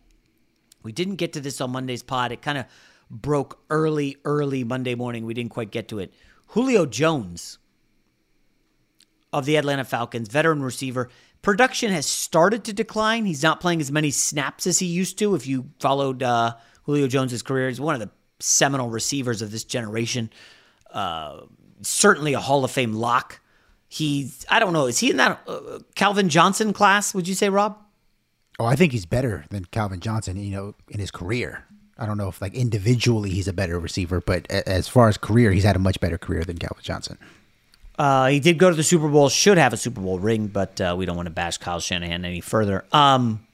[0.84, 2.32] We didn't get to this on Monday's pod.
[2.32, 2.66] It kind of
[3.10, 5.26] broke early, early Monday morning.
[5.26, 6.14] We didn't quite get to it.
[6.48, 7.60] Julio Jones
[9.38, 11.10] of the Atlanta Falcons, veteran receiver,
[11.44, 13.26] production has started to decline.
[13.26, 15.36] He's not playing as many snaps as he used to.
[15.36, 18.10] If you followed uh, Julio Jones's career, he's one of the
[18.40, 20.32] seminal receivers of this generation.
[20.92, 21.42] Uh,
[21.82, 23.40] certainly a Hall of Fame lock.
[23.88, 27.50] He's, I don't know, is he in that uh, Calvin Johnson class, would you say,
[27.50, 27.78] Rob?
[28.60, 31.64] Oh, I think he's better than Calvin Johnson, you know, in his career.
[32.00, 35.52] I don't know if like individually he's a better receiver, but as far as career,
[35.52, 37.18] he's had a much better career than Calvin Johnson.
[37.98, 40.80] Uh, he did go to the Super Bowl, should have a Super Bowl ring, but
[40.80, 42.86] uh, we don't want to bash Kyle Shanahan any further.
[42.92, 43.46] Um,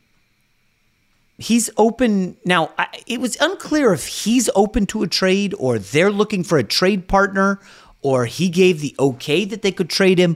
[1.38, 2.72] he's open now.
[2.78, 6.64] I, it was unclear if he's open to a trade or they're looking for a
[6.64, 7.60] trade partner
[8.02, 10.36] or he gave the okay that they could trade him.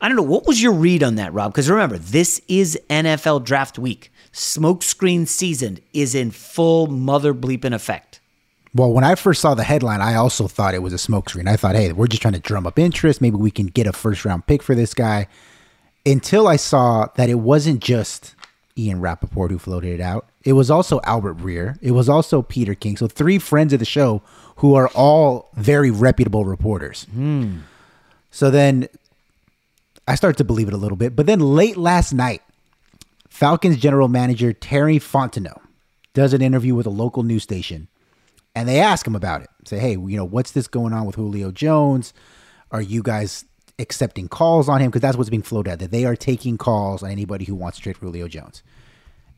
[0.00, 0.22] I don't know.
[0.22, 1.52] What was your read on that, Rob?
[1.52, 4.12] Because remember, this is NFL draft week.
[4.32, 8.17] Smokescreen season is in full mother bleeping effect.
[8.74, 11.48] Well, when I first saw the headline, I also thought it was a smokescreen.
[11.48, 13.20] I thought, hey, we're just trying to drum up interest.
[13.20, 15.26] Maybe we can get a first round pick for this guy.
[16.04, 18.34] Until I saw that it wasn't just
[18.76, 21.78] Ian Rapoport who floated it out, it was also Albert Breer.
[21.82, 22.96] It was also Peter King.
[22.96, 24.22] So, three friends of the show
[24.56, 27.04] who are all very reputable reporters.
[27.12, 27.58] Hmm.
[28.30, 28.88] So then
[30.06, 31.14] I started to believe it a little bit.
[31.14, 32.42] But then late last night,
[33.28, 35.60] Falcons general manager Terry Fontenot
[36.12, 37.88] does an interview with a local news station
[38.58, 39.50] and they ask him about it.
[39.66, 42.12] Say, hey, you know, what's this going on with Julio Jones?
[42.72, 43.44] Are you guys
[43.78, 44.90] accepting calls on him?
[44.90, 47.78] Because that's what's being floated out that they are taking calls on anybody who wants
[47.78, 48.64] to trade Julio Jones.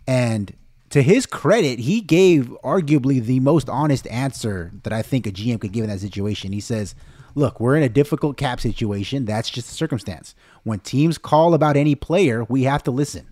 [0.06, 0.54] And
[0.88, 5.60] to his credit, he gave arguably the most honest answer that I think a GM
[5.60, 6.52] could give in that situation.
[6.52, 6.94] He says,
[7.34, 9.26] Look, we're in a difficult cap situation.
[9.26, 10.34] That's just a circumstance.
[10.62, 13.26] When teams call about any player, we have to listen.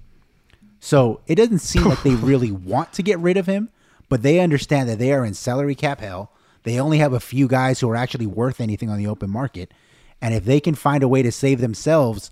[0.81, 3.71] So it doesn't seem like they really want to get rid of him,
[4.09, 6.33] but they understand that they are in salary cap hell.
[6.63, 9.73] They only have a few guys who are actually worth anything on the open market.
[10.21, 12.31] And if they can find a way to save themselves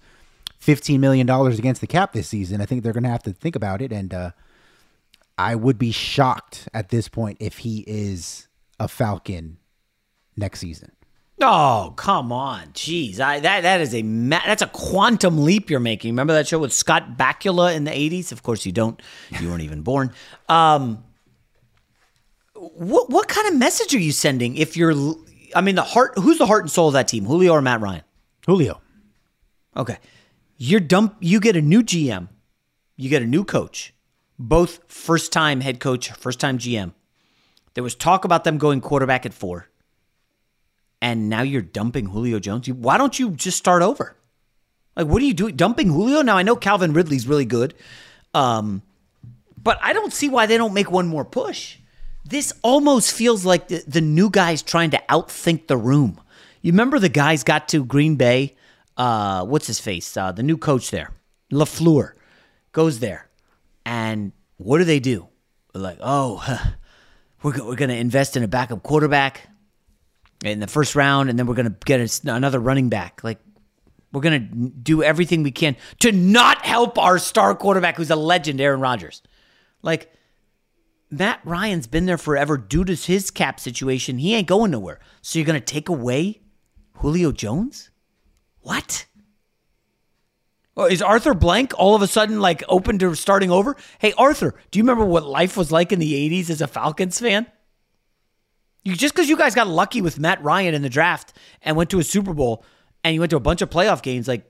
[0.60, 3.54] $15 million against the cap this season, I think they're going to have to think
[3.54, 3.92] about it.
[3.92, 4.30] And uh,
[5.38, 8.48] I would be shocked at this point if he is
[8.80, 9.58] a Falcon
[10.36, 10.92] next season.
[11.40, 12.68] Oh, come on.
[12.68, 13.20] Jeez.
[13.20, 16.12] I, that that is a ma- that's a quantum leap you're making.
[16.12, 18.32] Remember that show with Scott Bakula in the 80s?
[18.32, 19.00] Of course you don't.
[19.40, 20.12] You weren't even born.
[20.48, 21.04] Um
[22.56, 24.94] what what kind of message are you sending if you're
[25.54, 27.24] I mean the heart who's the heart and soul of that team?
[27.24, 28.02] Julio or Matt Ryan?
[28.46, 28.80] Julio.
[29.76, 29.98] Okay.
[30.56, 32.28] You're dump you get a new GM.
[32.96, 33.94] You get a new coach.
[34.38, 36.92] Both first time head coach, first time GM.
[37.74, 39.68] There was talk about them going quarterback at 4
[41.00, 42.68] and now you're dumping Julio Jones.
[42.68, 44.16] Why don't you just start over?
[44.96, 45.56] Like, what are you doing?
[45.56, 46.22] Dumping Julio?
[46.22, 47.74] Now I know Calvin Ridley's really good,
[48.32, 48.82] um,
[49.62, 51.76] but I don't see why they don't make one more push.
[52.28, 56.20] This almost feels like the, the new guy's trying to outthink the room.
[56.60, 58.56] You remember the guys got to Green Bay?
[58.96, 60.16] Uh, what's his face?
[60.16, 61.12] Uh, the new coach there,
[61.52, 62.12] LaFleur,
[62.72, 63.28] goes there,
[63.84, 65.28] and what do they do?
[65.72, 66.70] They're like, oh, huh,
[67.42, 69.48] we're, we're going to invest in a backup quarterback
[70.44, 73.22] in the first round, and then we're going to get another running back.
[73.22, 73.38] Like,
[74.12, 78.16] we're going to do everything we can to not help our star quarterback, who's a
[78.16, 79.22] legend, Aaron Rodgers.
[79.82, 80.10] Like,
[81.10, 84.18] Matt Ryan's been there forever due to his cap situation.
[84.18, 84.98] He ain't going nowhere.
[85.22, 86.40] So you're going to take away
[86.94, 87.90] Julio Jones?
[88.60, 89.06] What?
[90.76, 93.76] Oh, is Arthur Blank all of a sudden like open to starting over?
[93.98, 97.18] Hey, Arthur, do you remember what life was like in the 80s as a Falcons
[97.18, 97.46] fan?
[98.84, 101.32] You just because you guys got lucky with Matt Ryan in the draft
[101.62, 102.64] and went to a Super Bowl
[103.02, 104.44] and you went to a bunch of playoff games, like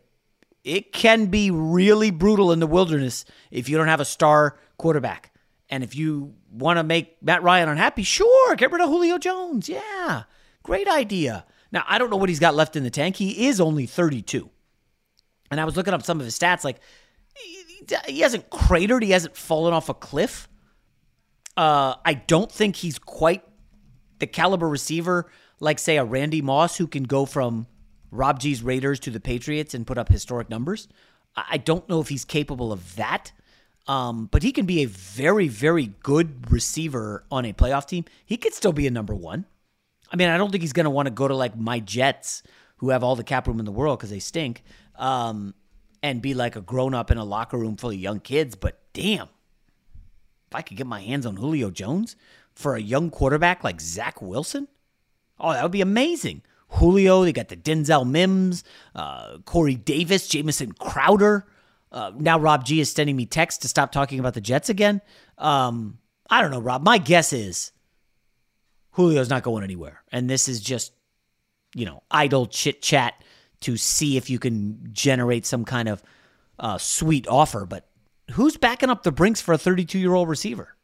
[0.65, 5.33] it can be really brutal in the wilderness if you don't have a star quarterback.
[5.69, 9.69] And if you want to make Matt Ryan unhappy, sure, get rid of Julio Jones.
[9.69, 10.25] Yeah,
[10.63, 11.45] great idea.
[11.73, 13.17] Now, I don't know what he's got left in the tank.
[13.17, 14.49] He is only 32.
[15.51, 16.65] And I was looking up some of his stats.
[16.65, 16.79] Like,
[18.07, 20.49] he hasn't cratered, he hasn't fallen off a cliff.
[21.57, 23.43] Uh, I don't think he's quite
[24.19, 25.31] the caliber receiver,
[25.61, 27.67] like say a Randy Moss, who can go from
[28.11, 30.89] Rob G's Raiders to the Patriots and put up historic numbers.
[31.37, 33.33] I don't know if he's capable of that.
[33.89, 38.05] Um, but he can be a very, very good receiver on a playoff team.
[38.25, 39.47] He could still be a number one.
[40.11, 42.43] I mean, I don't think he's going to want to go to like my Jets,
[42.79, 44.63] who have all the cap room in the world because they stink,
[44.97, 45.55] um,
[46.03, 48.55] and be like a grown up in a locker room full of young kids.
[48.57, 49.29] But damn,
[50.49, 52.17] if I could get my hands on Julio Jones,
[52.57, 54.67] for a young quarterback like Zach Wilson?
[55.39, 56.43] Oh, that would be amazing.
[56.69, 58.65] Julio, they got the Denzel Mims,
[58.95, 61.47] uh, Corey Davis, Jamison Crowder.
[61.93, 65.01] Uh, now Rob G is sending me text to stop talking about the Jets again.
[65.39, 66.83] Um, I don't know, Rob.
[66.83, 67.73] My guess is
[68.97, 70.03] Julio's not going anywhere.
[70.11, 70.93] And this is just,
[71.75, 73.23] you know, idle chit chat
[73.61, 76.03] to see if you can generate some kind of
[76.59, 77.65] uh, sweet offer.
[77.67, 77.87] But
[78.33, 80.75] who's backing up the Brinks for a 32 year old receiver?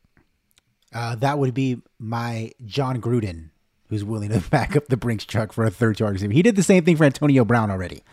[0.94, 3.48] Uh, that would be my Jon Gruden,
[3.88, 6.32] who's willing to back up the Brinks truck for a third yard receiver.
[6.32, 8.05] He did the same thing for Antonio Brown already.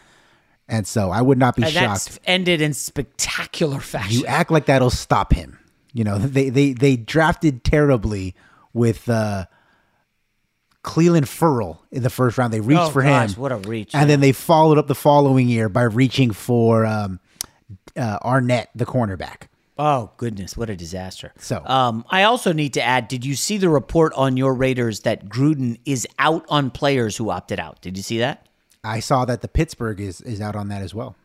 [0.70, 2.20] And so I would not be and shocked.
[2.26, 4.20] ended in spectacular fashion.
[4.20, 5.60] You act like that'll stop him.
[5.94, 8.36] You know, they they they drafted terribly
[8.72, 9.46] with uh
[10.84, 12.54] Clelin Ferrell in the first round.
[12.54, 13.42] They reached oh, for gosh, him.
[13.42, 13.94] What a reach.
[13.94, 17.20] And then they followed up the following year by reaching for um,
[17.98, 19.48] uh, Arnette, the cornerback.
[19.78, 21.32] Oh goodness, what a disaster!
[21.38, 25.02] So, um, I also need to add: Did you see the report on your Raiders
[25.02, 27.82] that Gruden is out on players who opted out?
[27.82, 28.49] Did you see that?
[28.84, 31.16] I saw that the Pittsburgh is is out on that as well.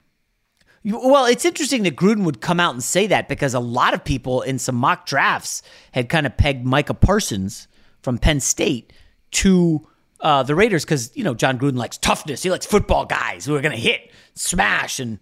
[0.84, 4.04] Well, it's interesting that Gruden would come out and say that because a lot of
[4.04, 7.68] people in some mock drafts had kind of pegged Micah Parsons
[8.02, 8.92] from Penn State
[9.30, 9.88] to
[10.20, 12.42] uh, the Raiders because you know Jon Gruden likes toughness.
[12.42, 15.20] He likes football guys who are going to hit, smash, and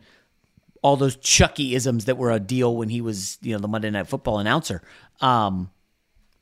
[0.82, 3.90] all those Chucky isms that were a deal when he was, you know, the Monday
[3.90, 4.82] Night Football announcer.
[5.20, 5.70] Um,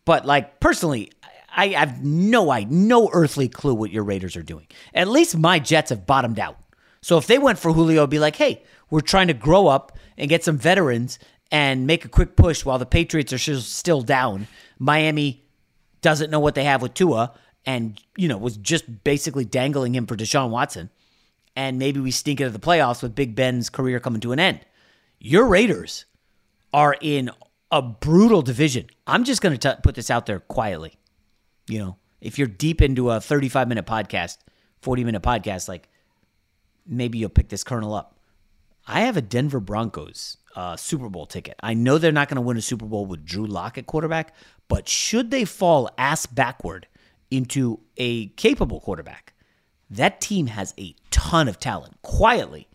[0.07, 1.13] but like personally,
[1.55, 4.67] I have no I no earthly clue what your Raiders are doing.
[4.95, 6.59] At least my Jets have bottomed out.
[7.03, 9.97] So if they went for Julio, it'd be like, hey, we're trying to grow up
[10.19, 11.19] and get some veterans
[11.51, 14.47] and make a quick push while the Patriots are still down.
[14.79, 15.45] Miami
[16.03, 17.33] doesn't know what they have with Tua
[17.67, 20.91] and, you know, was just basically dangling him for Deshaun Watson
[21.57, 24.61] and maybe we sneak into the playoffs with Big Ben's career coming to an end.
[25.19, 26.05] Your Raiders
[26.73, 27.31] are in
[27.71, 28.87] a brutal division.
[29.07, 30.95] I'm just going to put this out there quietly.
[31.71, 34.39] You know, if you're deep into a 35 minute podcast,
[34.83, 35.89] 40 minute podcast, like
[36.87, 38.19] maybe you'll pick this kernel up.
[38.87, 41.55] I have a Denver Broncos uh, Super Bowl ticket.
[41.63, 44.35] I know they're not going to win a Super Bowl with Drew Lock at quarterback,
[44.69, 46.87] but should they fall ass backward
[47.31, 49.35] into a capable quarterback,
[49.89, 52.01] that team has a ton of talent.
[52.03, 52.69] Quietly,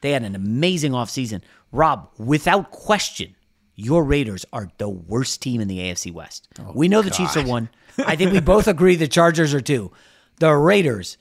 [0.00, 1.42] they had an amazing offseason.
[1.72, 3.34] Rob, without question,
[3.74, 6.48] your Raiders are the worst team in the AFC West.
[6.60, 7.68] Oh, we know the Chiefs are one.
[7.98, 9.92] I think we both agree the Chargers are two.
[10.38, 11.16] The Raiders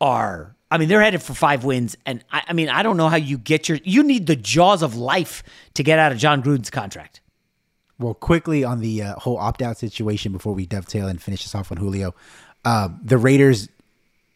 [0.00, 3.08] are I mean, they're headed for five wins, and I, I, mean, I don't know
[3.08, 3.78] how you get your.
[3.84, 5.42] You need the jaws of life
[5.74, 7.20] to get out of Jon Gruden's contract.
[7.98, 11.72] Well, quickly on the uh, whole opt-out situation before we dovetail and finish this off
[11.72, 12.14] on Julio,
[12.64, 13.68] uh, the Raiders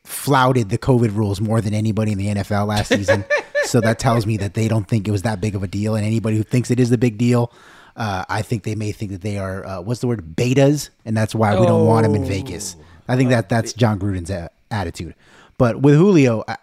[0.04, 3.24] flouted the COVID rules more than anybody in the NFL last season.
[3.64, 5.94] so that tells me that they don't think it was that big of a deal,
[5.94, 7.52] and anybody who thinks it is a big deal,
[7.96, 11.16] uh, I think they may think that they are uh, what's the word betas, and
[11.16, 12.76] that's why we don't want him in Vegas.
[13.08, 15.14] I think that that's Jon Gruden's a- attitude.
[15.58, 16.56] But with Julio, I,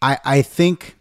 [0.00, 0.96] I, I think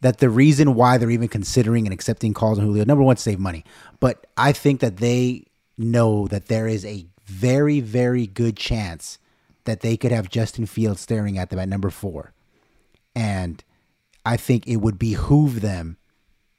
[0.00, 3.22] that the reason why they're even considering and accepting calls on Julio, number one, to
[3.22, 3.64] save money.
[4.00, 5.46] But I think that they
[5.78, 9.18] know that there is a very, very good chance
[9.64, 12.32] that they could have Justin Fields staring at them at number four.
[13.16, 13.64] And
[14.26, 15.96] I think it would behoove them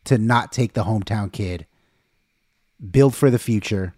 [0.05, 1.65] to not take the hometown kid,
[2.91, 3.93] build for the future.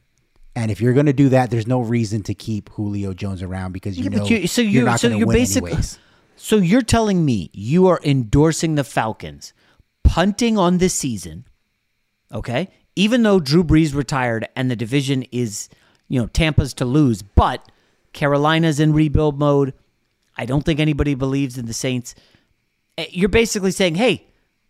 [0.55, 3.73] And if you're going to do that, there's no reason to keep Julio Jones around
[3.73, 5.99] because you yeah, know you, so you're, not so going to win basically anyways.
[6.35, 9.53] so you're telling me you are endorsing the Falcons
[10.03, 11.45] punting on this season,
[12.33, 12.69] okay?
[12.95, 15.69] Even though Drew Brees retired and the division is,
[16.07, 17.71] you know, Tampa's to lose, but
[18.13, 19.73] Carolina's in rebuild mode.
[20.37, 22.15] I don't think anybody believes in the Saints.
[22.97, 24.25] Eh, You're basically saying, "Hey,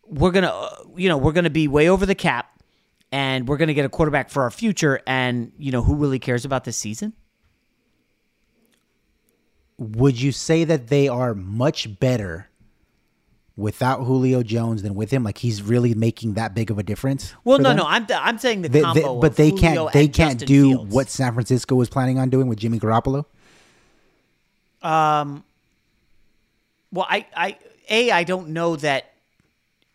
[0.05, 2.56] we're gonna, uh, you know, we're gonna be way over the cap,
[3.11, 6.45] and we're gonna get a quarterback for our future." And you know, who really cares
[6.45, 7.13] about this season?
[9.79, 12.49] would you say that they are much better
[13.55, 15.23] without Julio Jones than with him?
[15.23, 17.33] Like he's really making that big of a difference?
[17.43, 17.77] Well, no, them?
[17.77, 19.93] no, I'm I'm saying the They- they- combo, but they Julio can't.
[19.93, 20.95] They can't Justin do Fields.
[20.95, 23.25] what San Francisco was planning on doing with Jimmy Garoppolo.
[24.81, 25.43] Um.
[26.91, 27.57] Well, I, I,
[27.89, 29.11] a, I don't know that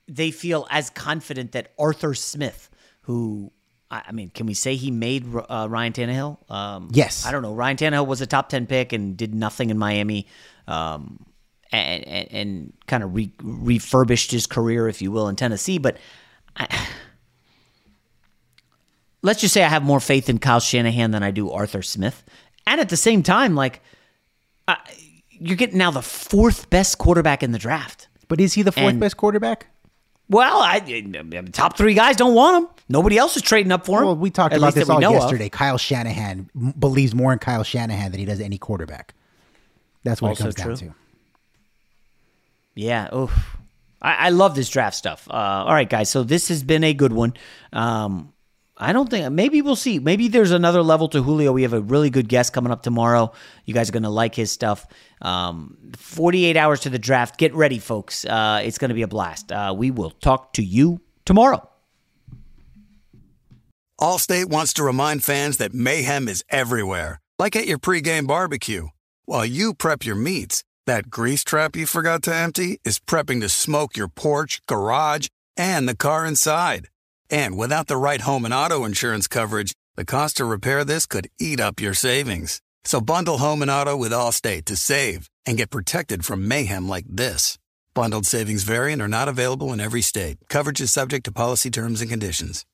[0.07, 2.69] they feel as confident that Arthur Smith,
[3.03, 3.53] who,
[3.91, 6.51] I, I mean, can we say he made uh, Ryan Tannehill?
[6.51, 7.25] Um, Yes.
[7.27, 7.55] I don't know.
[7.55, 10.27] Ryan Tannehill was a top ten pick and did nothing in Miami,
[10.67, 11.25] um,
[11.71, 15.79] and and, and kind of re- refurbished his career, if you will, in Tennessee.
[15.79, 15.97] But
[16.57, 16.67] I,
[19.23, 22.25] let's just say I have more faith in Kyle Shanahan than I do Arthur Smith,
[22.67, 23.81] and at the same time, like
[25.31, 28.07] you're getting now the fourth best quarterback in the draft.
[28.29, 29.67] But is he the fourth And- best quarterback?
[30.29, 30.79] Well, I,
[31.53, 32.71] top three guys don't want him.
[32.89, 34.07] Nobody else is trading up for him.
[34.07, 35.23] Well, we talked at about this all know of.
[35.23, 35.49] yesterday.
[35.49, 39.15] Kyle Shanahan m- believes more in Kyle Shanahan than he does any quarterback.
[40.05, 40.87] That's what Also it comes true.
[40.89, 40.95] down to.
[42.75, 43.09] Yeah.
[43.13, 43.31] Oh,
[44.01, 45.29] I, I love this draft stuff.
[45.31, 46.09] Uh, all right, guys.
[46.11, 47.35] So this has been a good one.
[47.73, 48.33] Um,
[48.83, 50.01] I don't think maybe we'll see.
[50.01, 51.53] Maybe there's another level to Julio.
[51.53, 53.33] We have a really good guest coming up tomorrow.
[53.65, 54.87] You guys are going to like his stuff.
[55.21, 57.39] Um, 48 hours to the draft.
[57.39, 58.25] Get ready, folks.
[58.25, 59.53] Uh, it's going to be a blast.
[59.53, 61.69] Uh, we will talk to you tomorrow.
[64.01, 68.89] Allstate wants to remind fans that mayhem is everywhere, like at your pregame barbecue.
[69.27, 73.49] While you prep your meats, that grease trap you forgot to empty is prepping to
[73.49, 76.89] smoke your porch, garage, and the car inside.
[77.33, 81.31] And without the right home and auto insurance coverage, the cost to repair this could
[81.41, 82.61] eat up your savings.
[82.85, 87.07] So bundle home and auto with Allstate to save and get protected from mayhem like
[87.09, 87.59] this.
[87.95, 90.37] Bundled savings variant are not available in every state.
[90.51, 92.67] Coverage is subject to policy terms and conditions.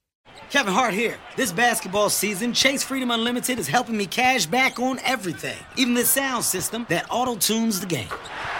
[0.51, 1.19] Kevin Hart here.
[1.37, 6.05] This basketball season, Chase Freedom Unlimited is helping me cash back on everything, even the
[6.05, 8.09] sound system that auto tunes the game.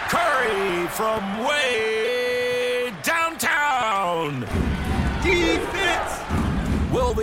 [0.07, 4.45] Curry from way downtown.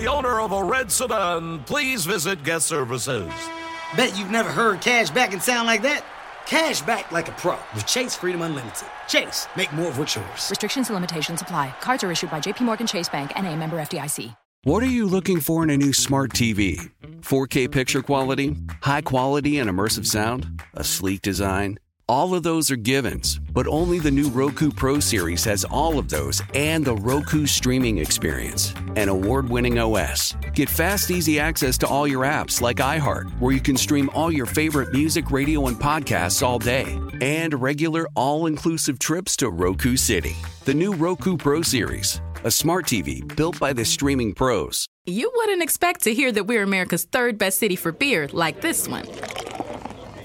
[0.06, 0.22] Defense.
[0.22, 3.32] Will the owner of a red sedan please visit guest services?
[3.96, 6.04] Bet you've never heard cash back and sound like that.
[6.46, 8.88] Cash back like a pro with Chase Freedom Unlimited.
[9.08, 10.50] Chase, make more of what's yours.
[10.50, 11.74] Restrictions and limitations apply.
[11.80, 14.34] Cards are issued by JPMorgan Chase Bank and a member FDIC.
[14.64, 16.90] What are you looking for in a new smart TV?
[17.20, 18.56] 4K picture quality?
[18.82, 20.60] High quality and immersive sound?
[20.74, 21.78] A sleek design?
[22.08, 26.08] All of those are givens, but only the new Roku Pro series has all of
[26.08, 30.36] those and the Roku streaming experience, an award winning OS.
[30.54, 34.30] Get fast, easy access to all your apps like iHeart, where you can stream all
[34.30, 39.96] your favorite music, radio, and podcasts all day, and regular all inclusive trips to Roku
[39.96, 40.36] City.
[40.64, 44.86] The new Roku Pro series, a smart TV built by the streaming pros.
[45.06, 48.86] You wouldn't expect to hear that we're America's third best city for beer like this
[48.86, 49.06] one.